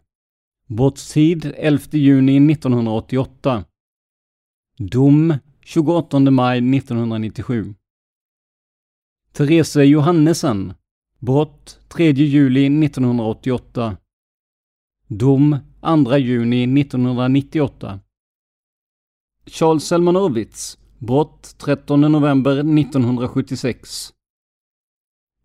Brottstid 0.67 1.53
11 1.57 1.85
juni 1.91 2.53
1988 2.53 3.65
Dom 4.79 5.35
28 5.65 6.31
maj 6.31 6.59
1997 6.59 7.75
Therese 9.33 9.77
Johannesen 9.77 10.75
Brott 11.19 11.81
3 11.89 12.11
juli 12.11 12.67
1988 12.85 13.97
Dom 15.09 15.57
2 15.81 16.19
juni 16.19 16.81
1998 16.81 18.01
Charles 19.47 19.85
Selmanovitz 19.85 20.79
Brott 21.06 21.54
13 21.59 22.00
november 22.00 22.59
1976 22.59 24.12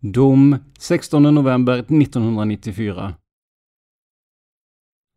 Dom 0.01 0.57
16 0.79 1.23
november 1.23 1.73
1994 1.73 3.15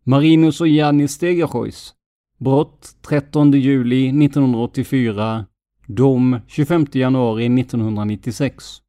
Marinus 0.05 0.61
och 0.61 0.69
Janis 0.69 1.13
Stegerhois 1.13 1.95
Brott 2.39 2.97
13 3.03 3.53
juli 3.53 4.09
1984 4.09 5.47
Dom 5.87 6.41
25 6.47 6.87
januari 6.93 7.61
1996 7.61 8.83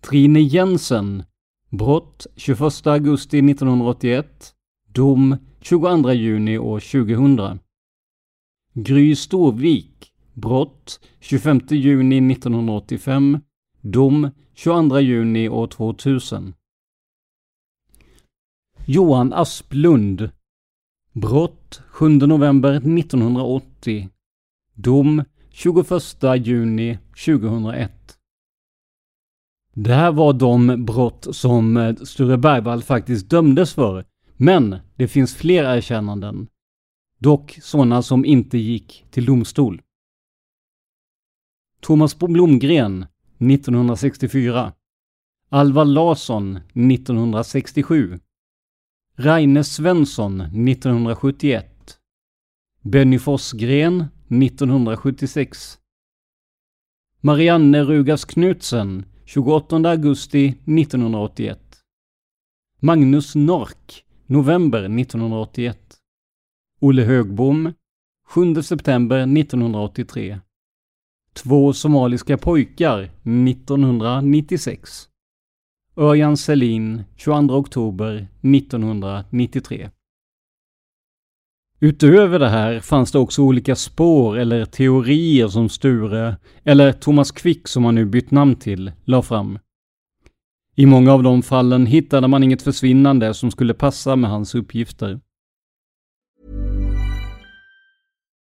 Trine 0.00 0.40
Jensen. 0.40 1.24
Brott 1.70 2.26
21 2.36 2.86
augusti 2.86 3.38
1981 3.38 4.54
Dom 4.94 5.36
22 5.60 6.12
juni 6.12 6.58
år 6.58 6.80
2000 6.80 7.67
Gry 8.80 9.16
Storvik 9.16 10.12
Brott 10.34 11.00
25 11.20 11.60
juni 11.70 12.32
1985 12.32 13.40
Dom 13.80 14.30
22 14.54 15.00
juni 15.00 15.48
år 15.48 15.66
2000 15.66 16.54
Johan 18.86 19.32
Asplund 19.32 20.30
Brott 21.12 21.80
7 21.90 22.08
november 22.08 22.72
1980 22.72 24.08
Dom 24.74 25.24
21 25.50 26.46
juni 26.46 26.98
2001 27.24 28.18
Det 29.74 29.94
här 29.94 30.12
var 30.12 30.32
de 30.32 30.84
brott 30.84 31.26
som 31.30 31.96
Sture 32.04 32.38
Bergvall 32.38 32.82
faktiskt 32.82 33.30
dömdes 33.30 33.74
för. 33.74 34.04
Men 34.36 34.76
det 34.96 35.08
finns 35.08 35.34
fler 35.34 35.64
erkännanden. 35.64 36.48
Dock 37.18 37.58
sådana 37.62 38.02
som 38.02 38.24
inte 38.24 38.58
gick 38.58 39.04
till 39.10 39.24
domstol. 39.24 39.82
Thomas 41.80 42.18
Blomgren 42.18 43.06
1964 43.38 44.72
Alvar 45.48 45.84
Larsson 45.84 46.56
1967 46.56 48.20
Reine 49.14 49.64
Svensson 49.64 50.40
1971 50.40 51.98
Benny 52.82 53.18
Forsgren 53.18 54.04
1976 54.28 55.78
Marianne 57.20 57.84
Rugas 57.84 58.24
Knutsen 58.24 59.04
28 59.24 59.76
augusti 59.90 60.46
1981 60.46 61.58
Magnus 62.80 63.34
Nork 63.34 64.04
november 64.26 64.78
1981 64.78 65.97
Olle 66.80 67.02
Högbom 67.02 67.72
7 68.28 68.62
september 68.62 69.18
1983 69.18 70.38
Två 71.32 71.72
somaliska 71.72 72.38
pojkar 72.38 73.00
1996 73.48 75.08
Örjan 75.96 76.36
Selin 76.36 77.04
22 77.16 77.54
oktober 77.54 78.28
1993 78.56 79.90
Utöver 81.80 82.38
det 82.38 82.48
här 82.48 82.80
fanns 82.80 83.12
det 83.12 83.18
också 83.18 83.42
olika 83.42 83.76
spår 83.76 84.38
eller 84.38 84.64
teorier 84.64 85.48
som 85.48 85.68
Sture, 85.68 86.36
eller 86.64 86.92
Thomas 86.92 87.30
Quick 87.30 87.68
som 87.68 87.84
han 87.84 87.94
nu 87.94 88.04
bytt 88.04 88.30
namn 88.30 88.56
till, 88.56 88.92
la 89.04 89.22
fram. 89.22 89.58
I 90.74 90.86
många 90.86 91.12
av 91.12 91.22
de 91.22 91.42
fallen 91.42 91.86
hittade 91.86 92.28
man 92.28 92.42
inget 92.42 92.62
försvinnande 92.62 93.34
som 93.34 93.50
skulle 93.50 93.74
passa 93.74 94.16
med 94.16 94.30
hans 94.30 94.54
uppgifter. 94.54 95.20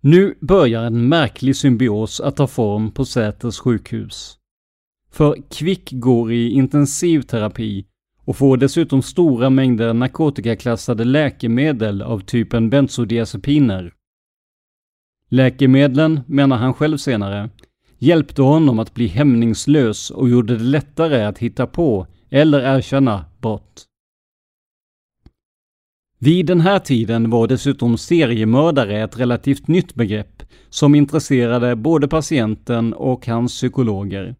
Nu 0.00 0.34
börjar 0.40 0.84
en 0.84 1.08
märklig 1.08 1.56
symbios 1.56 2.20
att 2.20 2.36
ta 2.36 2.46
form 2.46 2.90
på 2.90 3.04
Säters 3.04 3.58
sjukhus. 3.58 4.38
För 5.10 5.36
Kvick 5.50 5.90
går 5.92 6.32
i 6.32 6.50
intensivterapi 6.50 7.86
och 8.24 8.36
får 8.36 8.56
dessutom 8.56 9.02
stora 9.02 9.50
mängder 9.50 9.94
narkotikaklassade 9.94 11.04
läkemedel 11.04 12.02
av 12.02 12.20
typen 12.20 12.70
bensodiazepiner. 12.70 13.92
Läkemedlen, 15.28 16.20
menar 16.26 16.56
han 16.56 16.74
själv 16.74 16.96
senare, 16.96 17.50
hjälpte 17.98 18.42
honom 18.42 18.78
att 18.78 18.94
bli 18.94 19.06
hämningslös 19.06 20.10
och 20.10 20.28
gjorde 20.28 20.56
det 20.56 20.64
lättare 20.64 21.24
att 21.24 21.38
hitta 21.38 21.66
på 21.66 22.06
eller 22.30 22.76
erkänna 22.76 23.24
brott. 23.40 23.87
Vid 26.20 26.46
den 26.46 26.60
här 26.60 26.78
tiden 26.78 27.30
var 27.30 27.46
dessutom 27.46 27.98
seriemördare 27.98 29.02
ett 29.02 29.18
relativt 29.18 29.68
nytt 29.68 29.94
begrepp 29.94 30.42
som 30.68 30.94
intresserade 30.94 31.76
både 31.76 32.08
patienten 32.08 32.94
och 32.94 33.26
hans 33.26 33.52
psykologer. 33.52 34.36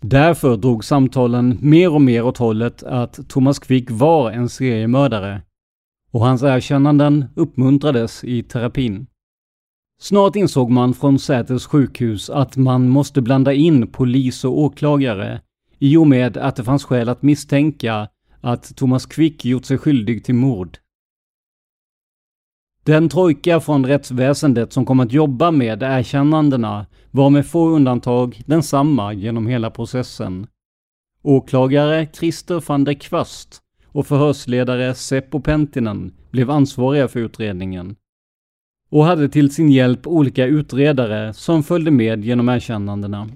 Därför 0.00 0.56
drog 0.56 0.84
samtalen 0.84 1.58
mer 1.60 1.92
och 1.92 2.02
mer 2.02 2.24
åt 2.24 2.38
hållet 2.38 2.82
att 2.82 3.28
Thomas 3.28 3.58
Quick 3.58 3.90
var 3.90 4.30
en 4.30 4.48
seriemördare 4.48 5.42
och 6.10 6.20
hans 6.20 6.42
erkännanden 6.42 7.24
uppmuntrades 7.36 8.24
i 8.24 8.42
terapin. 8.42 9.06
Snart 10.00 10.36
insåg 10.36 10.70
man 10.70 10.94
från 10.94 11.18
Säters 11.18 11.66
sjukhus 11.66 12.30
att 12.30 12.56
man 12.56 12.88
måste 12.88 13.22
blanda 13.22 13.52
in 13.52 13.86
polis 13.86 14.44
och 14.44 14.58
åklagare 14.58 15.40
i 15.78 15.96
och 15.96 16.06
med 16.06 16.36
att 16.36 16.56
det 16.56 16.64
fanns 16.64 16.84
skäl 16.84 17.08
att 17.08 17.22
misstänka 17.22 18.08
att 18.40 18.76
Thomas 18.76 19.06
Quick 19.06 19.44
gjort 19.44 19.64
sig 19.64 19.78
skyldig 19.78 20.24
till 20.24 20.34
mord. 20.34 20.78
Den 22.84 23.08
trojka 23.08 23.60
från 23.60 23.86
rättsväsendet 23.86 24.72
som 24.72 24.86
kom 24.86 25.00
att 25.00 25.12
jobba 25.12 25.50
med 25.50 25.82
erkännandena 25.82 26.86
var 27.10 27.30
med 27.30 27.46
få 27.46 27.68
undantag 27.68 28.42
densamma 28.46 29.12
genom 29.12 29.46
hela 29.46 29.70
processen. 29.70 30.46
Åklagare 31.22 32.08
Christer 32.12 32.64
van 32.68 32.84
der 32.84 32.94
Kvast 32.94 33.62
och 33.86 34.06
förhörsledare 34.06 34.94
Seppo 34.94 35.40
Pentinen 35.40 36.14
blev 36.30 36.50
ansvariga 36.50 37.08
för 37.08 37.20
utredningen 37.20 37.96
och 38.90 39.04
hade 39.04 39.28
till 39.28 39.54
sin 39.54 39.68
hjälp 39.68 40.06
olika 40.06 40.46
utredare 40.46 41.34
som 41.34 41.62
följde 41.62 41.90
med 41.90 42.24
genom 42.24 42.48
erkännandena. 42.48 43.28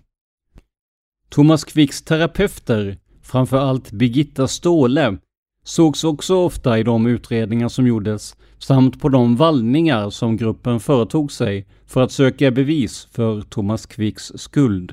Thomas 1.28 1.64
Quicks 1.64 2.02
terapeuter, 2.02 2.98
framför 3.22 3.56
allt 3.56 3.92
Birgitta 3.92 4.48
Ståhle, 4.48 5.18
sågs 5.64 6.04
också 6.04 6.36
ofta 6.36 6.78
i 6.78 6.82
de 6.82 7.06
utredningar 7.06 7.68
som 7.68 7.86
gjordes 7.86 8.36
samt 8.58 9.00
på 9.00 9.08
de 9.08 9.36
vallningar 9.36 10.10
som 10.10 10.36
gruppen 10.36 10.80
företog 10.80 11.32
sig 11.32 11.66
för 11.86 12.00
att 12.00 12.12
söka 12.12 12.50
bevis 12.50 13.04
för 13.04 13.40
Thomas 13.40 13.86
Quicks 13.86 14.32
skuld. 14.34 14.92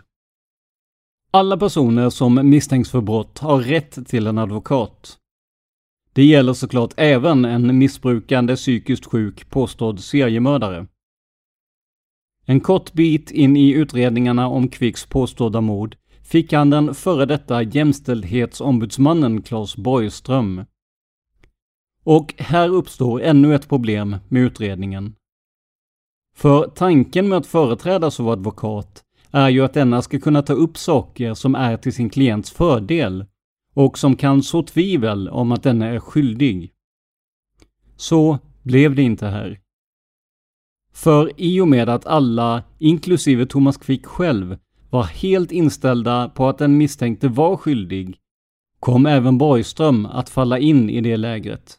Alla 1.32 1.58
personer 1.58 2.10
som 2.10 2.50
misstänks 2.50 2.92
för 2.92 3.02
brott 3.02 3.40
har 3.40 3.60
rätt 3.60 4.08
till 4.08 4.28
en 4.28 4.38
advokat. 4.38 5.18
Det 6.14 6.26
gäller 6.26 6.54
såklart 6.54 6.94
även 6.98 7.46
en 7.46 7.78
missbrukande 7.78 8.56
psykiskt 8.56 9.06
sjuk 9.06 9.50
påstådd 9.50 10.00
seriemördare. 10.00 10.88
En 12.46 12.60
kort 12.60 12.94
bit 12.94 13.32
in 13.32 13.58
i 13.58 13.72
utredningarna 13.72 14.48
om 14.48 14.68
Quicks 14.68 15.06
påstådda 15.06 15.62
mord 15.62 15.96
fick 16.30 16.54
han 16.54 16.70
den 16.70 16.96
före 16.96 17.26
detta 17.26 17.64
jämställdhetsombudsmannen 17.64 19.42
Claes 19.42 19.76
Borgström. 19.76 20.66
Och 22.04 22.34
här 22.38 22.70
uppstår 22.70 23.22
ännu 23.22 23.56
ett 23.56 23.70
problem 23.70 24.16
med 24.28 24.42
utredningen. 24.42 25.16
För 26.36 26.68
tanken 26.68 27.30
med 27.30 27.38
att 27.38 27.48
företräda 27.48 28.12
som 28.12 28.28
advokat 28.28 29.04
är 29.32 29.50
ju 29.50 29.62
att 29.62 29.74
denna 29.74 30.02
ska 30.02 30.20
kunna 30.20 30.42
ta 30.42 30.54
upp 30.54 30.78
saker 30.78 31.34
som 31.34 31.56
är 31.56 31.78
till 31.78 31.94
sin 31.94 32.10
klients 32.10 32.52
fördel 32.52 33.26
och 33.74 33.98
som 33.98 34.16
kan 34.16 34.44
så 34.44 34.64
tvivel 34.64 35.30
om 35.30 35.52
att 35.52 35.64
denne 35.64 35.90
är 35.90 36.00
skyldig. 36.00 36.72
Så 37.96 38.40
blev 38.64 38.96
det 38.96 39.02
inte 39.02 39.28
här. 39.28 39.60
För 40.94 41.32
i 41.38 41.62
och 41.62 41.68
med 41.68 41.90
att 41.90 42.06
alla, 42.06 42.64
inklusive 42.80 43.46
Thomas 43.46 43.78
Quick 43.78 44.06
själv, 44.06 44.58
var 44.90 45.04
helt 45.04 45.52
inställda 45.52 46.30
på 46.30 46.48
att 46.48 46.58
den 46.58 46.78
misstänkte 46.78 47.28
var 47.28 47.58
skyldig, 47.58 48.18
kom 48.80 49.06
även 49.06 49.38
Borgström 49.38 50.06
att 50.06 50.30
falla 50.30 50.60
in 50.60 50.90
i 50.90 51.02
det 51.02 51.18
lägret. 51.18 51.78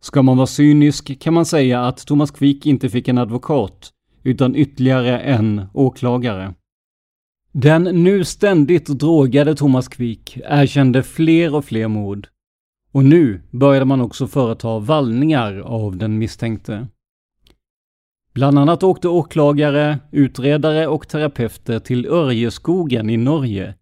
Ska 0.00 0.22
man 0.22 0.36
vara 0.36 0.46
cynisk 0.46 1.20
kan 1.20 1.34
man 1.34 1.46
säga 1.46 1.86
att 1.86 2.06
Thomas 2.06 2.30
Quick 2.30 2.66
inte 2.66 2.90
fick 2.90 3.08
en 3.08 3.18
advokat, 3.18 3.92
utan 4.22 4.56
ytterligare 4.56 5.20
en 5.20 5.66
åklagare. 5.74 6.54
Den 7.52 7.84
nu 7.84 8.24
ständigt 8.24 8.86
drogade 8.86 9.54
Thomas 9.54 9.88
Quick 9.88 10.38
erkände 10.44 11.02
fler 11.02 11.54
och 11.54 11.64
fler 11.64 11.88
mord. 11.88 12.28
Och 12.92 13.04
nu 13.04 13.42
började 13.50 13.84
man 13.84 14.00
också 14.00 14.26
företa 14.26 14.78
vallningar 14.78 15.58
av 15.58 15.96
den 15.96 16.18
misstänkte. 16.18 16.88
Bland 18.38 18.58
annat 18.58 18.82
åkte 18.82 19.08
åklagare, 19.08 19.98
utredare 20.10 20.86
och 20.86 21.08
terapeuter 21.08 21.78
till 21.78 22.06
Örjeskogen 22.06 23.10
i 23.10 23.16
Norge, 23.16 23.74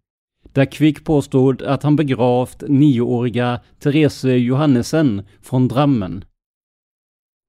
där 0.53 0.65
Quick 0.65 1.03
påstod 1.03 1.61
att 1.61 1.83
han 1.83 1.95
begravt 1.95 2.63
nioåriga 2.67 3.59
Therese 3.79 4.23
Johannesen 4.23 5.21
från 5.41 5.67
Drammen. 5.67 6.25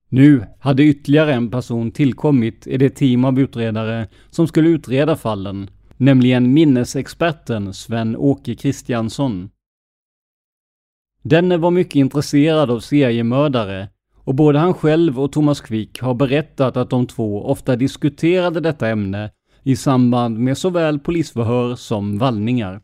Nu 0.08 0.44
hade 0.60 0.82
ytterligare 0.82 1.34
en 1.34 1.50
person 1.50 1.90
tillkommit 1.90 2.66
i 2.66 2.76
det 2.76 2.90
team 2.90 3.24
av 3.24 3.40
utredare 3.40 4.08
som 4.30 4.48
skulle 4.48 4.68
utreda 4.68 5.16
fallen 5.16 5.70
nämligen 5.96 6.52
minnesexperten 6.52 7.74
Sven-Åke 7.74 8.54
Kristiansson. 8.54 9.50
Denne 11.22 11.56
var 11.56 11.70
mycket 11.70 11.96
intresserad 11.96 12.70
av 12.70 12.80
seriemördare 12.80 13.88
och 14.28 14.34
både 14.34 14.58
han 14.58 14.74
själv 14.74 15.20
och 15.20 15.32
Thomas 15.32 15.60
Quick 15.60 16.00
har 16.00 16.14
berättat 16.14 16.76
att 16.76 16.90
de 16.90 17.06
två 17.06 17.44
ofta 17.44 17.76
diskuterade 17.76 18.60
detta 18.60 18.88
ämne 18.88 19.30
i 19.62 19.76
samband 19.76 20.38
med 20.38 20.58
såväl 20.58 20.98
polisförhör 20.98 21.74
som 21.74 22.18
vallningar. 22.18 22.80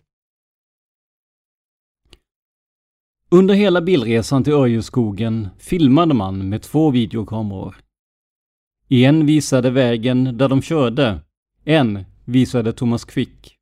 Under 3.30 3.54
hela 3.54 3.80
bilresan 3.80 4.44
till 4.44 4.52
Örjeskogen 4.52 5.48
filmade 5.58 6.14
man 6.14 6.48
med 6.48 6.62
två 6.62 6.90
videokameror. 6.90 7.76
En 8.88 9.26
visade 9.26 9.70
vägen 9.70 10.38
där 10.38 10.48
de 10.48 10.62
körde, 10.62 11.20
en 11.64 12.04
visade 12.24 12.72
Thomas 12.72 13.04
Quick. 13.04 13.56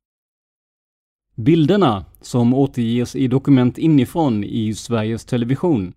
Bilderna, 1.35 2.05
som 2.21 2.53
återges 2.53 3.15
i 3.15 3.27
dokument 3.27 3.77
inifrån 3.77 4.43
i 4.43 4.73
Sveriges 4.73 5.25
Television, 5.25 5.93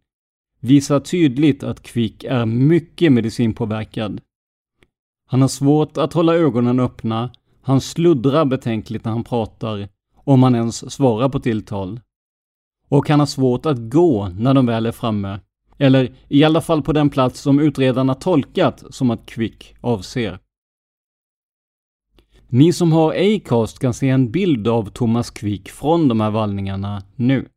visar 0.67 1.01
tydligt 1.01 1.63
att 1.63 1.83
Quick 1.83 2.25
är 2.25 2.47
mycket 2.47 3.13
medicinpåverkad. 3.13 4.21
Han 5.29 5.41
har 5.41 5.49
svårt 5.49 5.99
att 5.99 6.13
hålla 6.13 6.35
ögonen 6.35 6.81
öppna, 6.81 7.31
han 7.63 7.81
sluddrar 7.81 8.45
betänkligt 8.45 9.05
när 9.05 9.13
han 9.13 9.25
pratar, 9.25 9.89
om 10.15 10.43
han 10.43 10.55
ens 10.55 10.93
svarar 10.93 11.29
på 11.29 11.41
tilltal. 11.41 12.01
Och 12.89 13.09
han 13.09 13.19
har 13.19 13.27
svårt 13.27 13.67
att 13.67 13.79
gå 13.79 14.29
när 14.29 14.55
de 14.55 14.67
väl 14.67 14.87
är 14.87 14.93
framme, 14.93 15.41
eller 15.79 16.15
i 16.29 16.45
alla 16.45 16.61
fall 16.61 16.83
på 16.83 16.93
den 16.93 17.11
plats 17.11 17.41
som 17.41 17.61
utredarna 17.61 18.15
tolkat 18.15 18.85
som 18.91 19.11
att 19.11 19.27
Quick 19.27 19.75
avser. 19.81 20.39
Ni 22.49 22.73
som 22.73 22.93
har 22.93 23.15
Acast 23.15 23.79
kan 23.79 23.95
se 23.95 24.09
en 24.09 24.31
bild 24.31 24.69
av 24.69 24.91
Thomas 24.91 25.31
Quick 25.31 25.69
från 25.69 26.09
de 26.09 26.21
här 26.21 26.31
vallningarna 26.31 27.03
nu. 27.17 27.49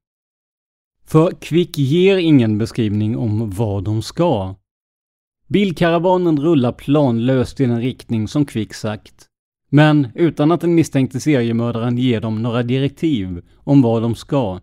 För 1.11 1.31
Quick 1.31 1.77
ger 1.77 2.17
ingen 2.17 2.57
beskrivning 2.57 3.17
om 3.17 3.49
vad 3.49 3.83
de 3.83 4.01
ska. 4.01 4.55
Bilkaravanen 5.47 6.39
rullar 6.39 6.71
planlöst 6.71 7.59
i 7.59 7.65
den 7.65 7.81
riktning 7.81 8.27
som 8.27 8.45
Quick 8.45 8.73
sagt. 8.73 9.27
Men 9.69 10.07
utan 10.15 10.51
att 10.51 10.61
den 10.61 10.75
misstänkte 10.75 11.19
seriemördaren 11.19 11.97
ger 11.97 12.21
dem 12.21 12.41
några 12.41 12.63
direktiv 12.63 13.41
om 13.55 13.81
vad 13.81 14.01
de 14.01 14.15
ska. 14.15 14.59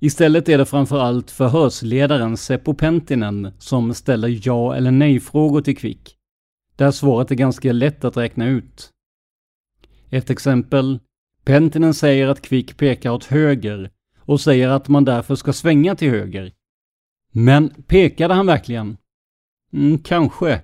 Istället 0.00 0.48
är 0.48 0.58
det 0.58 0.66
framförallt 0.66 1.30
förhörsledaren 1.30 2.36
Seppo 2.36 2.74
Pentinen 2.74 3.52
som 3.58 3.94
ställer 3.94 4.40
ja 4.48 4.74
eller 4.74 4.90
nej-frågor 4.90 5.60
till 5.60 5.76
Quick 5.76 6.16
där 6.76 6.90
svaret 6.90 7.30
är 7.30 7.34
ganska 7.34 7.72
lätt 7.72 8.04
att 8.04 8.16
räkna 8.16 8.46
ut. 8.48 8.90
Ett 10.10 10.30
exempel. 10.30 10.98
Pentinen 11.44 11.94
säger 11.94 12.28
att 12.28 12.42
Quick 12.42 12.76
pekar 12.76 13.10
åt 13.10 13.24
höger 13.24 13.90
och 14.24 14.40
säger 14.40 14.68
att 14.68 14.88
man 14.88 15.04
därför 15.04 15.34
ska 15.34 15.52
svänga 15.52 15.94
till 15.94 16.10
höger. 16.10 16.52
Men 17.32 17.68
pekade 17.86 18.34
han 18.34 18.46
verkligen? 18.46 18.96
Mm, 19.72 19.98
kanske. 19.98 20.60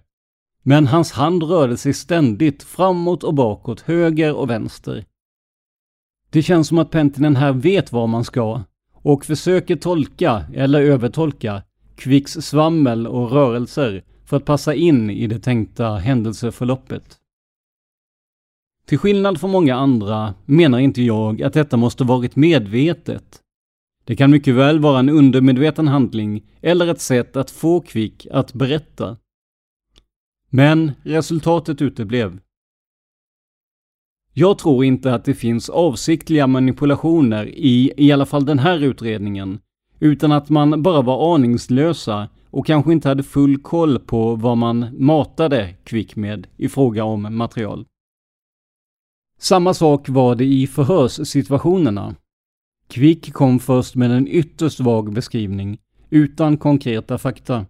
Men 0.63 0.87
hans 0.87 1.13
hand 1.13 1.43
rörde 1.43 1.77
sig 1.77 1.95
ständigt 1.95 2.63
framåt 2.63 3.25
och 3.25 3.35
bakåt, 3.35 3.81
höger 3.81 4.35
och 4.35 4.51
vänster. 4.51 5.05
Det 6.31 6.43
känns 6.43 6.69
som 6.69 6.79
att 6.79 6.91
Pentinen 6.91 7.37
här 7.37 7.53
vet 7.53 7.93
var 7.93 8.07
man 8.07 8.25
ska 8.25 8.63
och 8.93 9.25
försöker 9.25 9.77
tolka, 9.77 10.45
eller 10.55 10.83
övertolka, 10.83 11.63
Quicks 11.97 12.33
svammel 12.33 13.07
och 13.07 13.31
rörelser 13.31 14.05
för 14.25 14.37
att 14.37 14.45
passa 14.45 14.75
in 14.75 15.11
i 15.11 15.27
det 15.27 15.39
tänkta 15.39 15.97
händelseförloppet. 15.97 17.17
Till 18.87 18.99
skillnad 18.99 19.41
från 19.41 19.51
många 19.51 19.75
andra 19.75 20.35
menar 20.47 20.79
inte 20.79 21.03
jag 21.03 21.43
att 21.43 21.53
detta 21.53 21.77
måste 21.77 22.05
varit 22.05 22.37
medvetet. 22.37 23.41
Det 24.11 24.17
kan 24.17 24.31
mycket 24.31 24.55
väl 24.55 24.81
vara 24.81 24.99
en 24.99 25.09
undermedveten 25.09 25.89
handling 25.89 26.43
eller 26.61 26.87
ett 26.89 27.01
sätt 27.01 27.37
att 27.37 27.51
få 27.51 27.81
Kvick 27.81 28.27
att 28.31 28.53
berätta. 28.53 29.17
Men 30.49 30.93
resultatet 31.03 31.83
uteblev. 31.83 32.41
Jag 34.33 34.59
tror 34.59 34.85
inte 34.85 35.15
att 35.15 35.25
det 35.25 35.35
finns 35.35 35.69
avsiktliga 35.69 36.47
manipulationer 36.47 37.47
i 37.47 37.93
i 37.97 38.13
alla 38.13 38.27
fall 38.27 38.45
den 38.45 38.59
här 38.59 38.79
utredningen, 38.79 39.59
utan 40.01 40.33
att 40.33 40.49
man 40.49 40.83
bara 40.83 41.03
var 41.03 41.35
aningslösa 41.35 42.29
och 42.51 42.67
kanske 42.67 42.93
inte 42.93 43.09
hade 43.09 43.23
full 43.23 43.63
koll 43.63 43.99
på 43.99 44.35
vad 44.35 44.59
man 44.59 44.87
matade 45.05 45.75
Quick 45.85 46.17
med 46.17 46.47
i 46.57 46.69
fråga 46.69 47.05
om 47.05 47.37
material. 47.37 47.87
Samma 49.39 49.75
sak 49.75 50.09
var 50.09 50.35
det 50.35 50.45
i 50.45 50.67
förhörssituationerna. 50.67 52.15
Quick 52.91 53.33
kom 53.33 53.59
först 53.59 53.95
med 53.95 54.11
en 54.11 54.29
ytterst 54.29 54.81
vag 54.81 55.13
beskrivning, 55.13 55.79
utan 56.11 56.57
konkreta 56.57 57.19
fakta. 57.19 57.67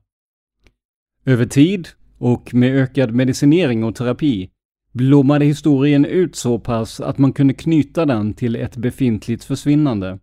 Över 1.24 1.46
tid, 1.46 1.88
och 2.18 2.54
med 2.54 2.76
ökad 2.76 3.14
medicinering 3.14 3.84
och 3.84 3.94
terapi, 3.94 4.50
blommade 4.92 5.44
historien 5.44 6.04
ut 6.04 6.36
så 6.36 6.58
pass 6.58 7.00
att 7.00 7.18
man 7.18 7.32
kunde 7.32 7.54
knyta 7.54 8.06
den 8.06 8.34
till 8.34 8.56
ett 8.56 8.76
befintligt 8.76 9.44
försvinnande. 9.44 10.18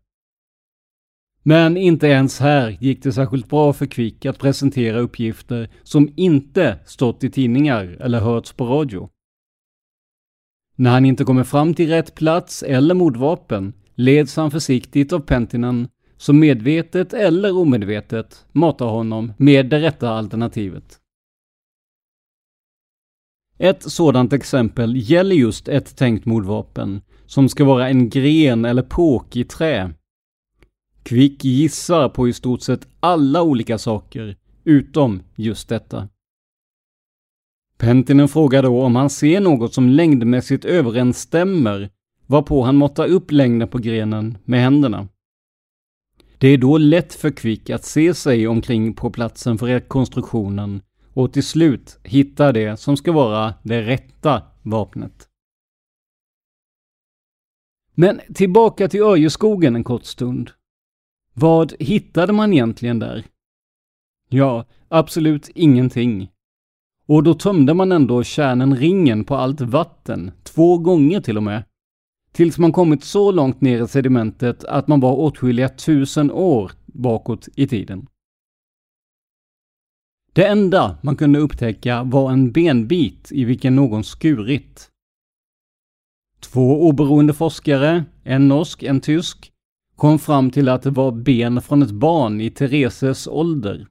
Men 1.43 1.77
inte 1.77 2.07
ens 2.07 2.39
här 2.39 2.77
gick 2.81 3.03
det 3.03 3.11
särskilt 3.11 3.49
bra 3.49 3.73
för 3.73 3.85
Quick 3.85 4.25
att 4.25 4.39
presentera 4.39 4.99
uppgifter 4.99 5.69
som 5.83 6.09
inte 6.15 6.79
stått 6.85 7.23
i 7.23 7.29
tidningar 7.29 7.97
eller 7.99 8.19
hörts 8.19 8.53
på 8.53 8.65
radio. 8.65 9.09
När 10.75 10.91
han 10.91 11.05
inte 11.05 11.23
kommer 11.23 11.43
fram 11.43 11.73
till 11.73 11.89
rätt 11.89 12.15
plats 12.15 12.63
eller 12.63 12.95
mordvapen 12.95 13.73
leds 13.97 14.35
han 14.35 14.51
försiktigt 14.51 15.13
av 15.13 15.19
Pentinen 15.19 15.87
som 16.17 16.39
medvetet 16.39 17.13
eller 17.13 17.57
omedvetet 17.57 18.45
matar 18.51 18.85
honom 18.85 19.33
med 19.37 19.69
det 19.69 19.81
rätta 19.81 20.09
alternativet. 20.09 20.99
Ett 23.57 23.91
sådant 23.91 24.33
exempel 24.33 24.93
gäller 24.95 25.35
just 25.35 25.67
ett 25.67 25.97
tänkt 25.97 26.25
mordvapen 26.25 27.01
som 27.25 27.49
ska 27.49 27.65
vara 27.65 27.89
en 27.89 28.09
gren 28.09 28.65
eller 28.65 28.83
påk 28.83 29.35
i 29.35 29.43
trä. 29.43 29.93
Quick 31.03 31.43
gissar 31.43 32.09
på 32.09 32.27
i 32.27 32.33
stort 32.33 32.61
sett 32.61 32.87
alla 32.99 33.41
olika 33.41 33.77
saker, 33.77 34.37
utom 34.63 35.23
just 35.35 35.69
detta. 35.69 36.09
Pentinen 37.77 38.27
frågar 38.27 38.63
då 38.63 38.81
om 38.81 38.95
han 38.95 39.09
ser 39.09 39.41
något 39.41 39.73
som 39.73 39.89
längdmässigt 39.89 40.65
överensstämmer, 40.65 41.89
varpå 42.27 42.63
han 42.63 42.75
måttar 42.75 43.07
upp 43.07 43.31
längden 43.31 43.67
på 43.67 43.77
grenen 43.77 44.37
med 44.45 44.61
händerna. 44.61 45.07
Det 46.37 46.47
är 46.47 46.57
då 46.57 46.77
lätt 46.77 47.13
för 47.13 47.29
Quick 47.29 47.69
att 47.69 47.85
se 47.85 48.13
sig 48.13 48.47
omkring 48.47 48.93
på 48.93 49.11
platsen 49.11 49.57
för 49.57 49.65
rekonstruktionen 49.65 50.81
och 51.13 51.33
till 51.33 51.43
slut 51.43 51.99
hitta 52.03 52.51
det 52.51 52.77
som 52.77 52.97
ska 52.97 53.11
vara 53.11 53.53
det 53.63 53.81
rätta 53.81 54.43
vapnet. 54.63 55.27
Men 57.95 58.21
tillbaka 58.33 58.87
till 58.87 59.03
Öjeskogen 59.03 59.75
en 59.75 59.83
kort 59.83 60.05
stund. 60.05 60.51
Vad 61.33 61.73
hittade 61.79 62.33
man 62.33 62.53
egentligen 62.53 62.99
där? 62.99 63.25
Ja, 64.29 64.65
absolut 64.87 65.49
ingenting. 65.55 66.31
Och 67.05 67.23
då 67.23 67.33
tömde 67.33 67.73
man 67.73 67.91
ändå 67.91 68.23
kärnen 68.23 68.75
ringen 68.75 69.23
på 69.23 69.35
allt 69.35 69.61
vatten, 69.61 70.31
två 70.43 70.77
gånger 70.77 71.21
till 71.21 71.37
och 71.37 71.43
med. 71.43 71.63
Tills 72.37 72.57
man 72.57 72.71
kommit 72.71 73.03
så 73.03 73.31
långt 73.31 73.61
ner 73.61 73.83
i 73.83 73.87
sedimentet 73.87 74.63
att 74.63 74.87
man 74.87 74.99
var 74.99 75.13
åtskilliga 75.13 75.69
tusen 75.69 76.31
år 76.31 76.71
bakåt 76.85 77.47
i 77.55 77.67
tiden. 77.67 78.07
Det 80.33 80.47
enda 80.47 80.97
man 81.03 81.15
kunde 81.15 81.39
upptäcka 81.39 82.03
var 82.03 82.31
en 82.31 82.51
benbit 82.51 83.31
i 83.31 83.45
vilken 83.45 83.75
någon 83.75 84.03
skurit. 84.03 84.89
Två 86.39 86.87
oberoende 86.87 87.33
forskare, 87.33 88.05
en 88.23 88.47
norsk, 88.47 88.83
en 88.83 89.01
tysk, 89.01 89.51
kom 89.95 90.19
fram 90.19 90.51
till 90.51 90.69
att 90.69 90.81
det 90.81 90.89
var 90.89 91.11
ben 91.11 91.61
från 91.61 91.81
ett 91.81 91.91
barn 91.91 92.41
i 92.41 92.49
Thereses 92.49 93.27
ålder. 93.27 93.87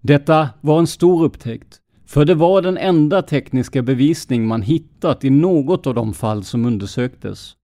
Detta 0.00 0.48
var 0.60 0.78
en 0.78 0.86
stor 0.86 1.24
upptäckt, 1.24 1.80
för 2.06 2.24
det 2.24 2.34
var 2.34 2.62
den 2.62 2.78
enda 2.78 3.22
tekniska 3.22 3.82
bevisning 3.82 4.46
man 4.46 4.62
hittat 4.62 5.24
i 5.24 5.30
något 5.30 5.86
av 5.86 5.94
de 5.94 6.14
fall 6.14 6.44
som 6.44 6.64
undersöktes. 6.64 7.56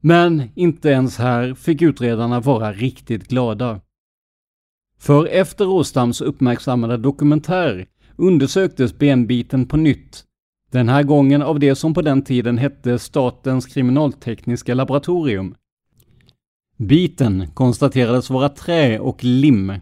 Men 0.00 0.42
inte 0.54 0.88
ens 0.88 1.18
här 1.18 1.54
fick 1.54 1.82
utredarna 1.82 2.40
vara 2.40 2.72
riktigt 2.72 3.28
glada. 3.28 3.80
För 4.98 5.26
efter 5.26 5.64
Råstams 5.64 6.20
uppmärksammade 6.20 6.96
dokumentär 6.96 7.86
undersöktes 8.16 8.98
benbiten 8.98 9.66
på 9.66 9.76
nytt, 9.76 10.24
den 10.70 10.88
här 10.88 11.02
gången 11.02 11.42
av 11.42 11.58
det 11.58 11.74
som 11.74 11.94
på 11.94 12.02
den 12.02 12.22
tiden 12.22 12.58
hette 12.58 12.98
Statens 12.98 13.66
kriminaltekniska 13.66 14.74
laboratorium. 14.74 15.54
Biten 16.76 17.46
konstaterades 17.54 18.30
vara 18.30 18.48
trä 18.48 18.98
och 18.98 19.24
lim. 19.24 19.72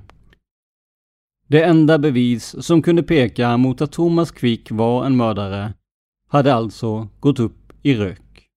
Det 1.51 1.65
enda 1.65 1.99
bevis 1.99 2.65
som 2.65 2.83
kunde 2.83 3.03
peka 3.03 3.57
mot 3.57 3.81
att 3.81 3.93
Thomas 3.93 4.31
Quick 4.31 4.71
var 4.71 5.07
en 5.07 5.17
mördare 5.17 5.75
hade 6.29 6.55
alltså 6.55 7.09
gått 7.21 7.41
upp 7.41 7.73
i 7.83 7.95
rök. 7.95 8.49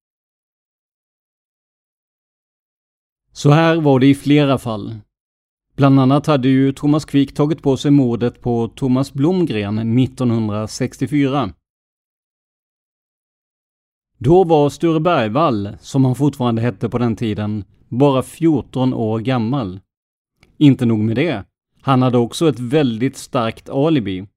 Så 3.32 3.52
här 3.52 3.82
var 3.82 4.00
det 4.00 4.08
i 4.08 4.16
flera 4.16 4.58
fall. 4.58 4.96
Bland 5.76 6.00
annat 6.00 6.28
hade 6.28 6.48
ju 6.48 6.74
Thomas 6.74 7.06
Quick 7.06 7.34
tagit 7.34 7.64
på 7.64 7.78
sig 7.78 7.92
mordet 7.92 8.42
på 8.42 8.68
Thomas 8.68 9.14
Blomgren 9.14 10.00
1964. 10.00 11.54
Då 14.18 14.44
var 14.44 14.70
Sture 14.70 15.00
Bergvall, 15.00 15.78
som 15.80 16.06
han 16.06 16.16
fortfarande 16.16 16.62
hette 16.62 16.90
på 16.90 16.98
den 16.98 17.16
tiden, 17.16 17.64
bara 17.90 18.24
14 18.24 18.94
år 18.94 19.20
gammal. 19.20 19.80
Inte 20.58 20.86
nog 20.86 21.00
med 21.00 21.16
det, 21.16 21.46
han 21.86 22.02
hade 22.02 22.17
också 22.17 22.50
ett 22.50 22.60
väldigt 22.60 23.17
starkt 23.17 23.69
alibi. 23.69 24.28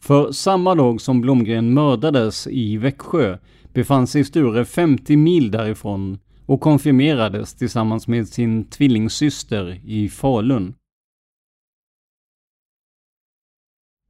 För 0.00 0.32
samma 0.32 0.74
dag 0.74 1.00
som 1.00 1.20
Blomgren 1.20 1.74
mördades 1.74 2.46
i 2.46 2.76
Växjö 2.76 3.38
befann 3.72 4.06
sig 4.06 4.24
Sture 4.24 4.64
50 4.64 5.16
mil 5.16 5.50
därifrån 5.50 6.18
och 6.46 6.60
konfirmerades 6.60 7.54
tillsammans 7.54 8.08
med 8.08 8.28
sin 8.28 8.64
tvillingsyster 8.64 9.80
i 9.84 10.08
Falun. 10.08 10.74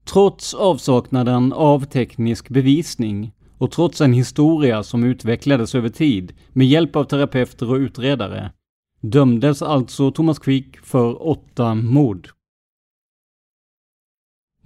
Trots 0.04 0.54
avsaknaden 0.54 1.52
av 1.52 1.84
teknisk 1.84 2.48
bevisning 2.48 3.32
och 3.58 3.70
trots 3.70 4.00
en 4.00 4.12
historia 4.12 4.82
som 4.82 5.04
utvecklades 5.04 5.74
över 5.74 5.88
tid 5.88 6.32
med 6.52 6.66
hjälp 6.66 6.96
av 6.96 7.04
terapeuter 7.04 7.70
och 7.70 7.76
utredare 7.76 8.52
dömdes 9.00 9.62
alltså 9.62 10.10
Thomas 10.10 10.38
Quick 10.38 10.76
för 10.76 11.28
åtta 11.28 11.74
mord. 11.74 12.37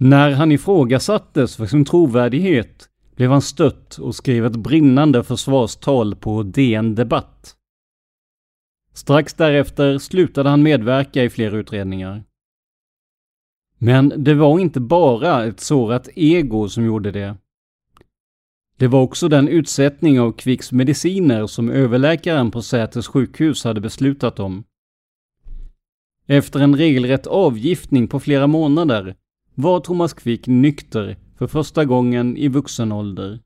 När 0.05 0.31
han 0.31 0.51
ifrågasattes 0.51 1.55
för 1.55 1.65
sin 1.65 1.85
trovärdighet 1.85 2.89
blev 3.15 3.31
han 3.31 3.41
stött 3.41 3.97
och 3.97 4.15
skrev 4.15 4.45
ett 4.45 4.55
brinnande 4.55 5.23
försvarstal 5.23 6.15
på 6.15 6.43
DN 6.43 6.95
Debatt. 6.95 7.55
Strax 8.93 9.33
därefter 9.33 9.97
slutade 9.97 10.49
han 10.49 10.63
medverka 10.63 11.23
i 11.23 11.29
fler 11.29 11.55
utredningar. 11.55 12.23
Men 13.77 14.13
det 14.17 14.33
var 14.33 14.59
inte 14.59 14.79
bara 14.79 15.45
ett 15.45 15.59
sårat 15.59 16.09
ego 16.15 16.69
som 16.69 16.85
gjorde 16.85 17.11
det. 17.11 17.35
Det 18.77 18.87
var 18.87 19.01
också 19.01 19.27
den 19.27 19.47
utsättning 19.47 20.19
av 20.19 20.31
Kvicks 20.31 20.71
mediciner 20.71 21.47
som 21.47 21.69
överläkaren 21.69 22.51
på 22.51 22.61
Säters 22.61 23.07
sjukhus 23.07 23.63
hade 23.63 23.81
beslutat 23.81 24.39
om. 24.39 24.63
Efter 26.27 26.59
en 26.59 26.75
regelrätt 26.75 27.27
avgiftning 27.27 28.07
på 28.07 28.19
flera 28.19 28.47
månader 28.47 29.15
var 29.55 29.79
Thomas 29.79 30.13
Quick 30.13 30.47
nykter 30.47 31.17
för 31.37 31.47
första 31.47 31.85
gången 31.85 32.37
i 32.37 32.47
vuxen 32.47 32.91
ålder. 32.91 33.39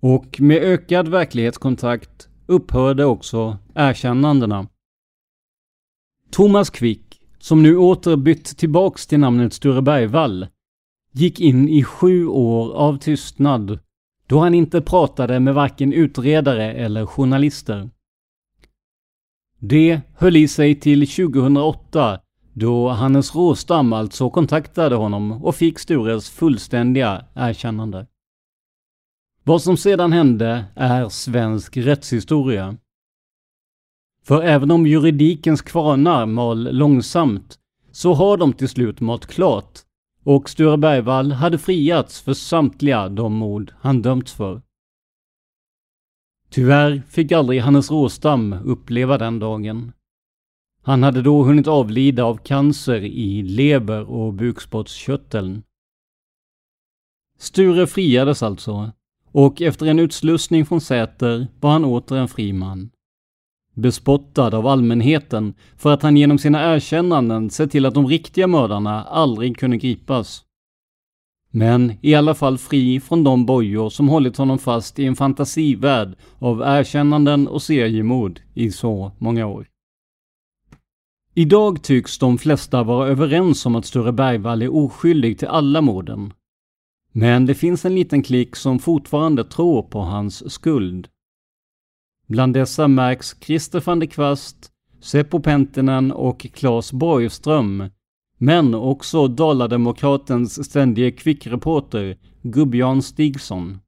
Och 0.00 0.40
med 0.40 0.62
ökad 0.62 1.08
verklighetskontakt 1.08 2.28
upphörde 2.46 3.04
också 3.04 3.58
erkännandena. 3.74 4.68
Thomas 6.30 6.70
Quick, 6.70 7.20
som 7.38 7.62
nu 7.62 7.76
åter 7.76 8.16
bytt 8.16 8.58
tillbaks 8.58 9.06
till 9.06 9.18
namnet 9.18 9.52
Sture 9.52 9.82
Bergvall, 9.82 10.46
gick 11.12 11.40
in 11.40 11.68
i 11.68 11.84
sju 11.84 12.26
år 12.26 12.72
av 12.72 12.98
tystnad 12.98 13.78
då 14.26 14.38
han 14.38 14.54
inte 14.54 14.80
pratade 14.80 15.40
med 15.40 15.54
varken 15.54 15.92
utredare 15.92 16.72
eller 16.72 17.06
journalister. 17.06 17.90
Det 19.58 20.00
höll 20.14 20.36
i 20.36 20.48
sig 20.48 20.80
till 20.80 21.08
2008 21.08 22.20
då 22.58 22.88
Hannes 22.88 23.34
Råstam 23.34 23.92
alltså 23.92 24.30
kontaktade 24.30 24.96
honom 24.96 25.44
och 25.44 25.54
fick 25.54 25.78
Stures 25.78 26.30
fullständiga 26.30 27.24
erkännande. 27.34 28.06
Vad 29.44 29.62
som 29.62 29.76
sedan 29.76 30.12
hände 30.12 30.64
är 30.74 31.08
svensk 31.08 31.76
rättshistoria. 31.76 32.76
För 34.22 34.42
även 34.42 34.70
om 34.70 34.86
juridikens 34.86 35.62
kvarnar 35.62 36.26
mal 36.26 36.72
långsamt 36.72 37.58
så 37.92 38.14
har 38.14 38.36
de 38.36 38.52
till 38.52 38.68
slut 38.68 39.00
malt 39.00 39.26
klart 39.26 39.78
och 40.24 40.50
Sture 40.50 40.76
Bergvall 40.76 41.32
hade 41.32 41.58
friats 41.58 42.20
för 42.20 42.34
samtliga 42.34 43.08
de 43.08 43.32
mord 43.32 43.72
han 43.78 44.02
dömts 44.02 44.32
för. 44.32 44.62
Tyvärr 46.50 47.02
fick 47.08 47.32
aldrig 47.32 47.60
Hannes 47.60 47.90
Råstam 47.90 48.52
uppleva 48.64 49.18
den 49.18 49.38
dagen. 49.38 49.92
Han 50.86 51.02
hade 51.02 51.22
då 51.22 51.42
hunnit 51.42 51.66
avlida 51.66 52.24
av 52.24 52.36
cancer 52.36 53.04
i 53.04 53.42
lever 53.42 54.10
och 54.10 54.34
bukspottkörteln. 54.34 55.62
Sture 57.38 57.86
friades 57.86 58.42
alltså 58.42 58.92
och 59.32 59.62
efter 59.62 59.86
en 59.86 59.98
utslussning 59.98 60.66
från 60.66 60.80
Säter 60.80 61.46
var 61.60 61.70
han 61.70 61.84
åter 61.84 62.16
en 62.16 62.28
fri 62.28 62.52
man. 62.52 62.90
Bespottad 63.74 64.54
av 64.54 64.66
allmänheten 64.66 65.54
för 65.76 65.92
att 65.92 66.02
han 66.02 66.16
genom 66.16 66.38
sina 66.38 66.74
erkännanden 66.74 67.50
sett 67.50 67.70
till 67.70 67.86
att 67.86 67.94
de 67.94 68.06
riktiga 68.06 68.46
mördarna 68.46 69.04
aldrig 69.04 69.56
kunde 69.56 69.76
gripas. 69.76 70.44
Men 71.50 71.92
i 72.00 72.14
alla 72.14 72.34
fall 72.34 72.58
fri 72.58 73.00
från 73.00 73.24
de 73.24 73.46
bojor 73.46 73.90
som 73.90 74.08
hållit 74.08 74.36
honom 74.36 74.58
fast 74.58 74.98
i 74.98 75.06
en 75.06 75.16
fantasivärld 75.16 76.16
av 76.38 76.60
erkännanden 76.60 77.48
och 77.48 77.62
seriemord 77.62 78.40
i 78.54 78.70
så 78.70 79.12
många 79.18 79.46
år. 79.46 79.66
Idag 81.38 81.82
tycks 81.82 82.18
de 82.18 82.38
flesta 82.38 82.82
vara 82.82 83.08
överens 83.08 83.66
om 83.66 83.74
att 83.74 83.86
Sture 83.86 84.12
Bergvall 84.12 84.62
är 84.62 84.74
oskyldig 84.74 85.38
till 85.38 85.48
alla 85.48 85.80
morden. 85.80 86.32
Men 87.12 87.46
det 87.46 87.54
finns 87.54 87.84
en 87.84 87.94
liten 87.94 88.22
klick 88.22 88.56
som 88.56 88.78
fortfarande 88.78 89.44
tror 89.44 89.82
på 89.82 90.00
hans 90.00 90.52
skuld. 90.52 91.08
Bland 92.28 92.54
dessa 92.54 92.88
märks 92.88 93.36
Christer 93.40 93.82
van 93.86 93.98
der 93.98 94.06
Kvast, 94.06 94.70
Seppo 95.00 95.40
Pentinen 95.40 96.12
och 96.12 96.40
Claes 96.40 96.92
Borgström, 96.92 97.84
men 98.38 98.74
också 98.74 99.28
Dalademokratens 99.28 100.64
ständige 100.64 101.10
kvickreporter 101.10 102.18
Gubbjan 102.42 103.02
Stigson. 103.02 103.78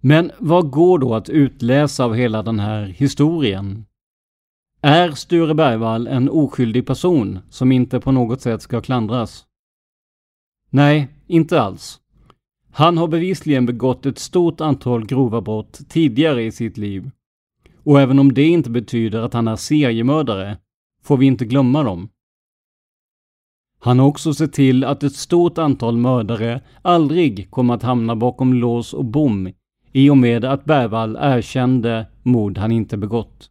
Men 0.00 0.30
vad 0.38 0.70
går 0.70 0.98
då 0.98 1.14
att 1.14 1.28
utläsa 1.28 2.04
av 2.04 2.14
hela 2.14 2.42
den 2.42 2.60
här 2.60 2.86
historien? 2.86 3.84
Är 4.82 5.10
Sture 5.10 5.54
Bergvall 5.54 6.06
en 6.06 6.30
oskyldig 6.30 6.86
person 6.86 7.38
som 7.50 7.72
inte 7.72 8.00
på 8.00 8.12
något 8.12 8.40
sätt 8.40 8.62
ska 8.62 8.80
klandras? 8.80 9.44
Nej, 10.70 11.08
inte 11.26 11.60
alls. 11.60 12.00
Han 12.72 12.98
har 12.98 13.08
bevisligen 13.08 13.66
begått 13.66 14.06
ett 14.06 14.18
stort 14.18 14.60
antal 14.60 15.06
grova 15.06 15.40
brott 15.40 15.80
tidigare 15.88 16.42
i 16.42 16.52
sitt 16.52 16.76
liv. 16.76 17.10
Och 17.84 18.00
även 18.00 18.18
om 18.18 18.34
det 18.34 18.46
inte 18.46 18.70
betyder 18.70 19.20
att 19.20 19.32
han 19.32 19.48
är 19.48 19.56
seriemördare, 19.56 20.58
får 21.02 21.16
vi 21.16 21.26
inte 21.26 21.44
glömma 21.44 21.82
dem. 21.82 22.08
Han 23.78 23.98
har 23.98 24.06
också 24.06 24.34
sett 24.34 24.52
till 24.52 24.84
att 24.84 25.02
ett 25.02 25.16
stort 25.16 25.58
antal 25.58 25.96
mördare 25.96 26.60
aldrig 26.82 27.50
kommer 27.50 27.74
att 27.74 27.82
hamna 27.82 28.16
bakom 28.16 28.54
lås 28.54 28.94
och 28.94 29.04
bom 29.04 29.52
i 29.92 30.10
och 30.10 30.18
med 30.18 30.44
att 30.44 30.64
Bergvall 30.64 31.18
erkände 31.20 32.06
mord 32.22 32.58
han 32.58 32.72
inte 32.72 32.96
begått. 32.96 33.49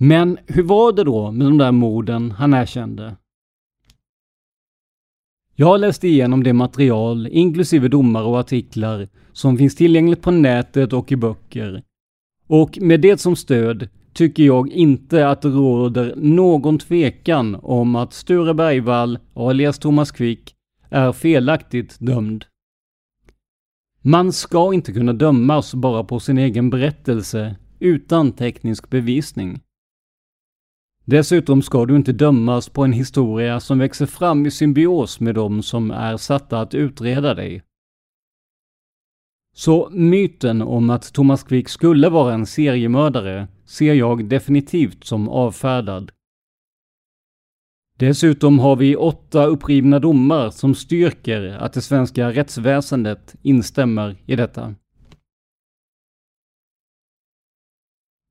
Men 0.00 0.38
hur 0.46 0.62
var 0.62 0.92
det 0.92 1.04
då 1.04 1.30
med 1.30 1.46
de 1.46 1.58
där 1.58 1.72
morden 1.72 2.30
han 2.30 2.54
erkände? 2.54 3.16
Jag 5.54 5.80
läste 5.80 6.08
igenom 6.08 6.42
det 6.42 6.52
material, 6.52 7.26
inklusive 7.26 7.88
domar 7.88 8.22
och 8.22 8.38
artiklar, 8.38 9.08
som 9.32 9.58
finns 9.58 9.76
tillgängligt 9.76 10.22
på 10.22 10.30
nätet 10.30 10.92
och 10.92 11.12
i 11.12 11.16
böcker. 11.16 11.82
Och 12.46 12.78
med 12.80 13.00
det 13.00 13.20
som 13.20 13.36
stöd 13.36 13.88
tycker 14.12 14.42
jag 14.42 14.72
inte 14.72 15.28
att 15.28 15.42
det 15.42 15.48
råder 15.48 16.14
någon 16.16 16.78
tvekan 16.78 17.54
om 17.62 17.96
att 17.96 18.12
Sture 18.12 18.54
Bergvall, 18.54 19.18
alias 19.34 19.78
Thomas 19.78 20.10
Quick, 20.10 20.54
är 20.88 21.12
felaktigt 21.12 21.96
dömd. 22.00 22.44
Man 24.02 24.32
ska 24.32 24.74
inte 24.74 24.92
kunna 24.92 25.12
dömas 25.12 25.74
bara 25.74 26.04
på 26.04 26.20
sin 26.20 26.38
egen 26.38 26.70
berättelse 26.70 27.56
utan 27.78 28.32
teknisk 28.32 28.90
bevisning. 28.90 29.60
Dessutom 31.10 31.62
ska 31.62 31.86
du 31.86 31.96
inte 31.96 32.12
dömas 32.12 32.68
på 32.68 32.84
en 32.84 32.92
historia 32.92 33.60
som 33.60 33.78
växer 33.78 34.06
fram 34.06 34.46
i 34.46 34.50
symbios 34.50 35.20
med 35.20 35.34
dem 35.34 35.62
som 35.62 35.90
är 35.90 36.16
satta 36.16 36.60
att 36.60 36.74
utreda 36.74 37.34
dig. 37.34 37.62
Så 39.54 39.88
myten 39.92 40.62
om 40.62 40.90
att 40.90 41.12
Thomas 41.12 41.42
Quick 41.42 41.68
skulle 41.68 42.08
vara 42.08 42.34
en 42.34 42.46
seriemördare 42.46 43.48
ser 43.66 43.94
jag 43.94 44.28
definitivt 44.28 45.04
som 45.04 45.28
avfärdad. 45.28 46.12
Dessutom 47.98 48.58
har 48.58 48.76
vi 48.76 48.96
åtta 48.96 49.44
upprivna 49.46 49.98
domar 49.98 50.50
som 50.50 50.74
styrker 50.74 51.56
att 51.60 51.72
det 51.72 51.82
svenska 51.82 52.32
rättsväsendet 52.32 53.34
instämmer 53.42 54.16
i 54.26 54.36
detta. 54.36 54.74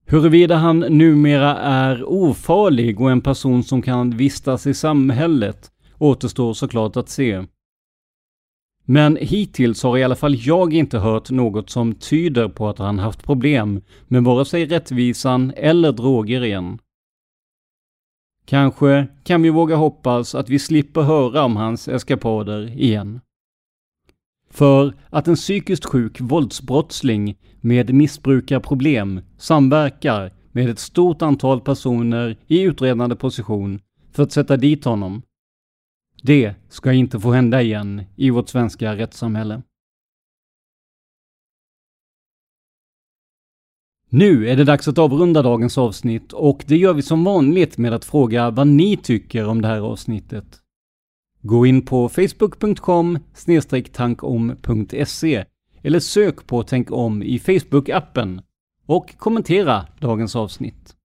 Huruvida 0.09 0.55
han 0.55 0.79
numera 0.79 1.55
är 1.57 2.03
ofarlig 2.03 3.01
och 3.01 3.11
en 3.11 3.21
person 3.21 3.63
som 3.63 3.81
kan 3.81 4.17
vistas 4.17 4.67
i 4.67 4.73
samhället 4.73 5.71
återstår 5.97 6.53
såklart 6.53 6.97
att 6.97 7.09
se. 7.09 7.43
Men 8.85 9.17
hittills 9.21 9.83
har 9.83 9.97
i 9.97 10.03
alla 10.03 10.15
fall 10.15 10.35
jag 10.35 10.73
inte 10.73 10.99
hört 10.99 11.29
något 11.29 11.69
som 11.69 11.95
tyder 11.95 12.47
på 12.49 12.69
att 12.69 12.77
han 12.77 12.99
haft 12.99 13.23
problem 13.23 13.81
med 14.07 14.23
vare 14.23 14.45
sig 14.45 14.65
rättvisan 14.65 15.53
eller 15.55 15.91
droger 15.91 16.43
igen. 16.43 16.79
Kanske 18.45 19.07
kan 19.23 19.41
vi 19.41 19.49
våga 19.49 19.75
hoppas 19.75 20.35
att 20.35 20.49
vi 20.49 20.59
slipper 20.59 21.01
höra 21.01 21.43
om 21.43 21.55
hans 21.55 21.87
eskapader 21.87 22.79
igen. 22.81 23.19
För 24.49 24.93
att 25.09 25.27
en 25.27 25.35
psykiskt 25.35 25.85
sjuk 25.85 26.21
våldsbrottsling 26.21 27.37
med 27.61 27.93
missbrukarproblem 27.93 29.21
samverkar 29.37 30.33
med 30.51 30.69
ett 30.69 30.79
stort 30.79 31.21
antal 31.21 31.61
personer 31.61 32.37
i 32.47 32.61
utredande 32.61 33.15
position 33.15 33.81
för 34.11 34.23
att 34.23 34.31
sätta 34.31 34.57
dit 34.57 34.85
honom. 34.85 35.21
Det 36.23 36.55
ska 36.69 36.93
inte 36.93 37.19
få 37.19 37.31
hända 37.31 37.61
igen 37.61 38.03
i 38.15 38.29
vårt 38.29 38.49
svenska 38.49 38.95
rättssamhälle. 38.95 39.61
Nu 44.09 44.49
är 44.49 44.55
det 44.55 44.63
dags 44.63 44.87
att 44.87 44.97
avrunda 44.97 45.41
dagens 45.41 45.77
avsnitt 45.77 46.33
och 46.33 46.63
det 46.67 46.77
gör 46.77 46.93
vi 46.93 47.01
som 47.01 47.23
vanligt 47.23 47.77
med 47.77 47.93
att 47.93 48.05
fråga 48.05 48.49
vad 48.49 48.67
ni 48.67 48.97
tycker 48.97 49.47
om 49.47 49.61
det 49.61 49.67
här 49.67 49.79
avsnittet. 49.79 50.61
Gå 51.47 51.65
in 51.65 51.85
på 51.85 52.09
facebook.com 52.09 53.19
tankom.se 53.91 55.45
eller 55.81 55.99
sök 55.99 56.47
på 56.47 56.63
Tänk 56.63 56.91
om 56.91 57.23
i 57.23 57.37
Facebook-appen 57.37 58.41
och 58.85 59.17
kommentera 59.17 59.85
dagens 59.99 60.35
avsnitt. 60.35 60.95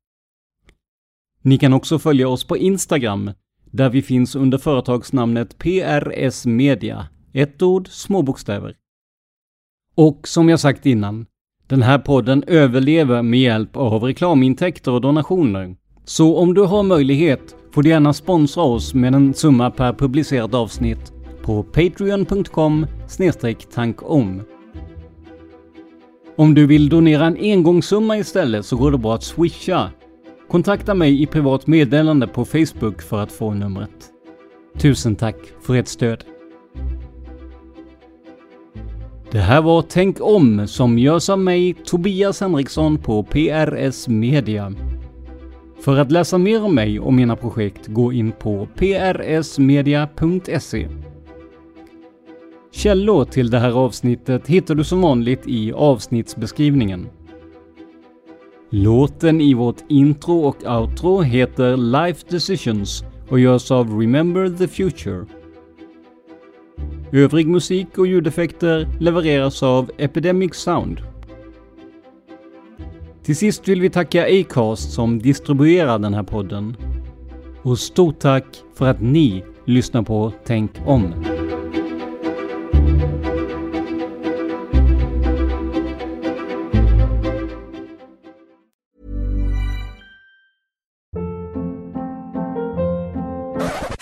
Ni 1.42 1.58
kan 1.58 1.72
också 1.72 1.98
följa 1.98 2.28
oss 2.28 2.44
på 2.44 2.56
Instagram 2.56 3.30
där 3.70 3.90
vi 3.90 4.02
finns 4.02 4.34
under 4.34 4.58
företagsnamnet 4.58 5.58
PRS 5.58 6.46
Media. 6.46 7.08
Ett 7.32 7.62
ord, 7.62 7.88
små 7.88 8.22
bokstäver. 8.22 8.76
Och 9.94 10.28
som 10.28 10.48
jag 10.48 10.60
sagt 10.60 10.86
innan, 10.86 11.26
den 11.66 11.82
här 11.82 11.98
podden 11.98 12.44
överlever 12.46 13.22
med 13.22 13.40
hjälp 13.40 13.76
av 13.76 14.02
reklamintäkter 14.02 14.92
och 14.92 15.00
donationer. 15.00 15.76
Så 16.04 16.36
om 16.36 16.54
du 16.54 16.62
har 16.62 16.82
möjlighet 16.82 17.56
får 17.72 17.82
du 17.82 17.88
gärna 17.88 18.12
sponsra 18.12 18.62
oss 18.62 18.94
med 18.94 19.14
en 19.14 19.34
summa 19.34 19.70
per 19.70 19.92
publicerat 19.92 20.54
avsnitt 20.54 21.12
på 21.42 21.62
patreon.com 21.62 22.86
tankom. 23.74 24.42
Om 26.36 26.54
du 26.54 26.66
vill 26.66 26.88
donera 26.88 27.26
en 27.26 27.36
engångssumma 27.36 28.18
istället 28.18 28.66
så 28.66 28.76
går 28.76 28.90
det 28.90 28.98
bra 28.98 29.14
att 29.14 29.22
swisha. 29.22 29.90
Kontakta 30.50 30.94
mig 30.94 31.22
i 31.22 31.26
privat 31.26 31.66
meddelande 31.66 32.26
på 32.26 32.44
Facebook 32.44 33.02
för 33.02 33.18
att 33.18 33.32
få 33.32 33.54
numret. 33.54 34.10
Tusen 34.78 35.16
tack 35.16 35.36
för 35.60 35.74
ert 35.74 35.88
stöd. 35.88 36.24
Det 39.30 39.40
här 39.40 39.62
var 39.62 39.82
Tänk 39.88 40.16
om 40.20 40.68
som 40.68 40.98
görs 40.98 41.28
av 41.28 41.38
mig, 41.38 41.74
Tobias 41.84 42.40
Henriksson 42.40 42.98
på 42.98 43.22
PRS 43.22 44.08
Media. 44.08 44.72
För 45.82 45.98
att 45.98 46.10
läsa 46.12 46.38
mer 46.38 46.64
om 46.64 46.74
mig 46.74 47.00
och 47.00 47.12
mina 47.12 47.36
projekt, 47.36 47.86
gå 47.86 48.12
in 48.12 48.32
på 48.32 48.68
prsmedia.se. 48.74 50.08
Källor 52.72 53.24
till 53.24 53.50
det 53.50 53.58
här 53.58 53.72
avsnittet 53.72 54.48
hittar 54.48 54.74
du 54.74 54.84
som 54.84 55.00
vanligt 55.00 55.42
i 55.46 55.72
avsnittsbeskrivningen. 55.72 57.08
Låten 58.70 59.40
i 59.40 59.54
vårt 59.54 59.84
intro 59.88 60.38
och 60.38 60.64
outro 60.66 61.20
heter 61.20 61.76
Life 61.76 62.26
Decisions 62.28 63.04
och 63.28 63.40
görs 63.40 63.70
av 63.70 64.00
Remember 64.00 64.48
the 64.48 64.68
Future. 64.68 65.26
Övrig 67.12 67.48
musik 67.48 67.98
och 67.98 68.06
ljudeffekter 68.06 68.88
levereras 69.00 69.62
av 69.62 69.90
Epidemic 69.98 70.54
Sound. 70.54 71.11
Till 73.24 73.36
sist 73.36 73.68
vill 73.68 73.80
vi 73.80 73.90
tacka 73.90 74.40
Acast 74.40 74.92
som 74.92 75.18
distribuerar 75.18 75.98
den 75.98 76.14
här 76.14 76.22
podden. 76.22 76.76
Och 77.62 77.78
stort 77.78 78.18
tack 78.18 78.44
för 78.74 78.86
att 78.86 79.00
ni 79.00 79.44
lyssnar 79.64 80.02
på 80.02 80.32
Tänk 80.44 80.70
om. 80.86 81.14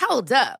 Hold 0.09 0.31
up. 0.31 0.60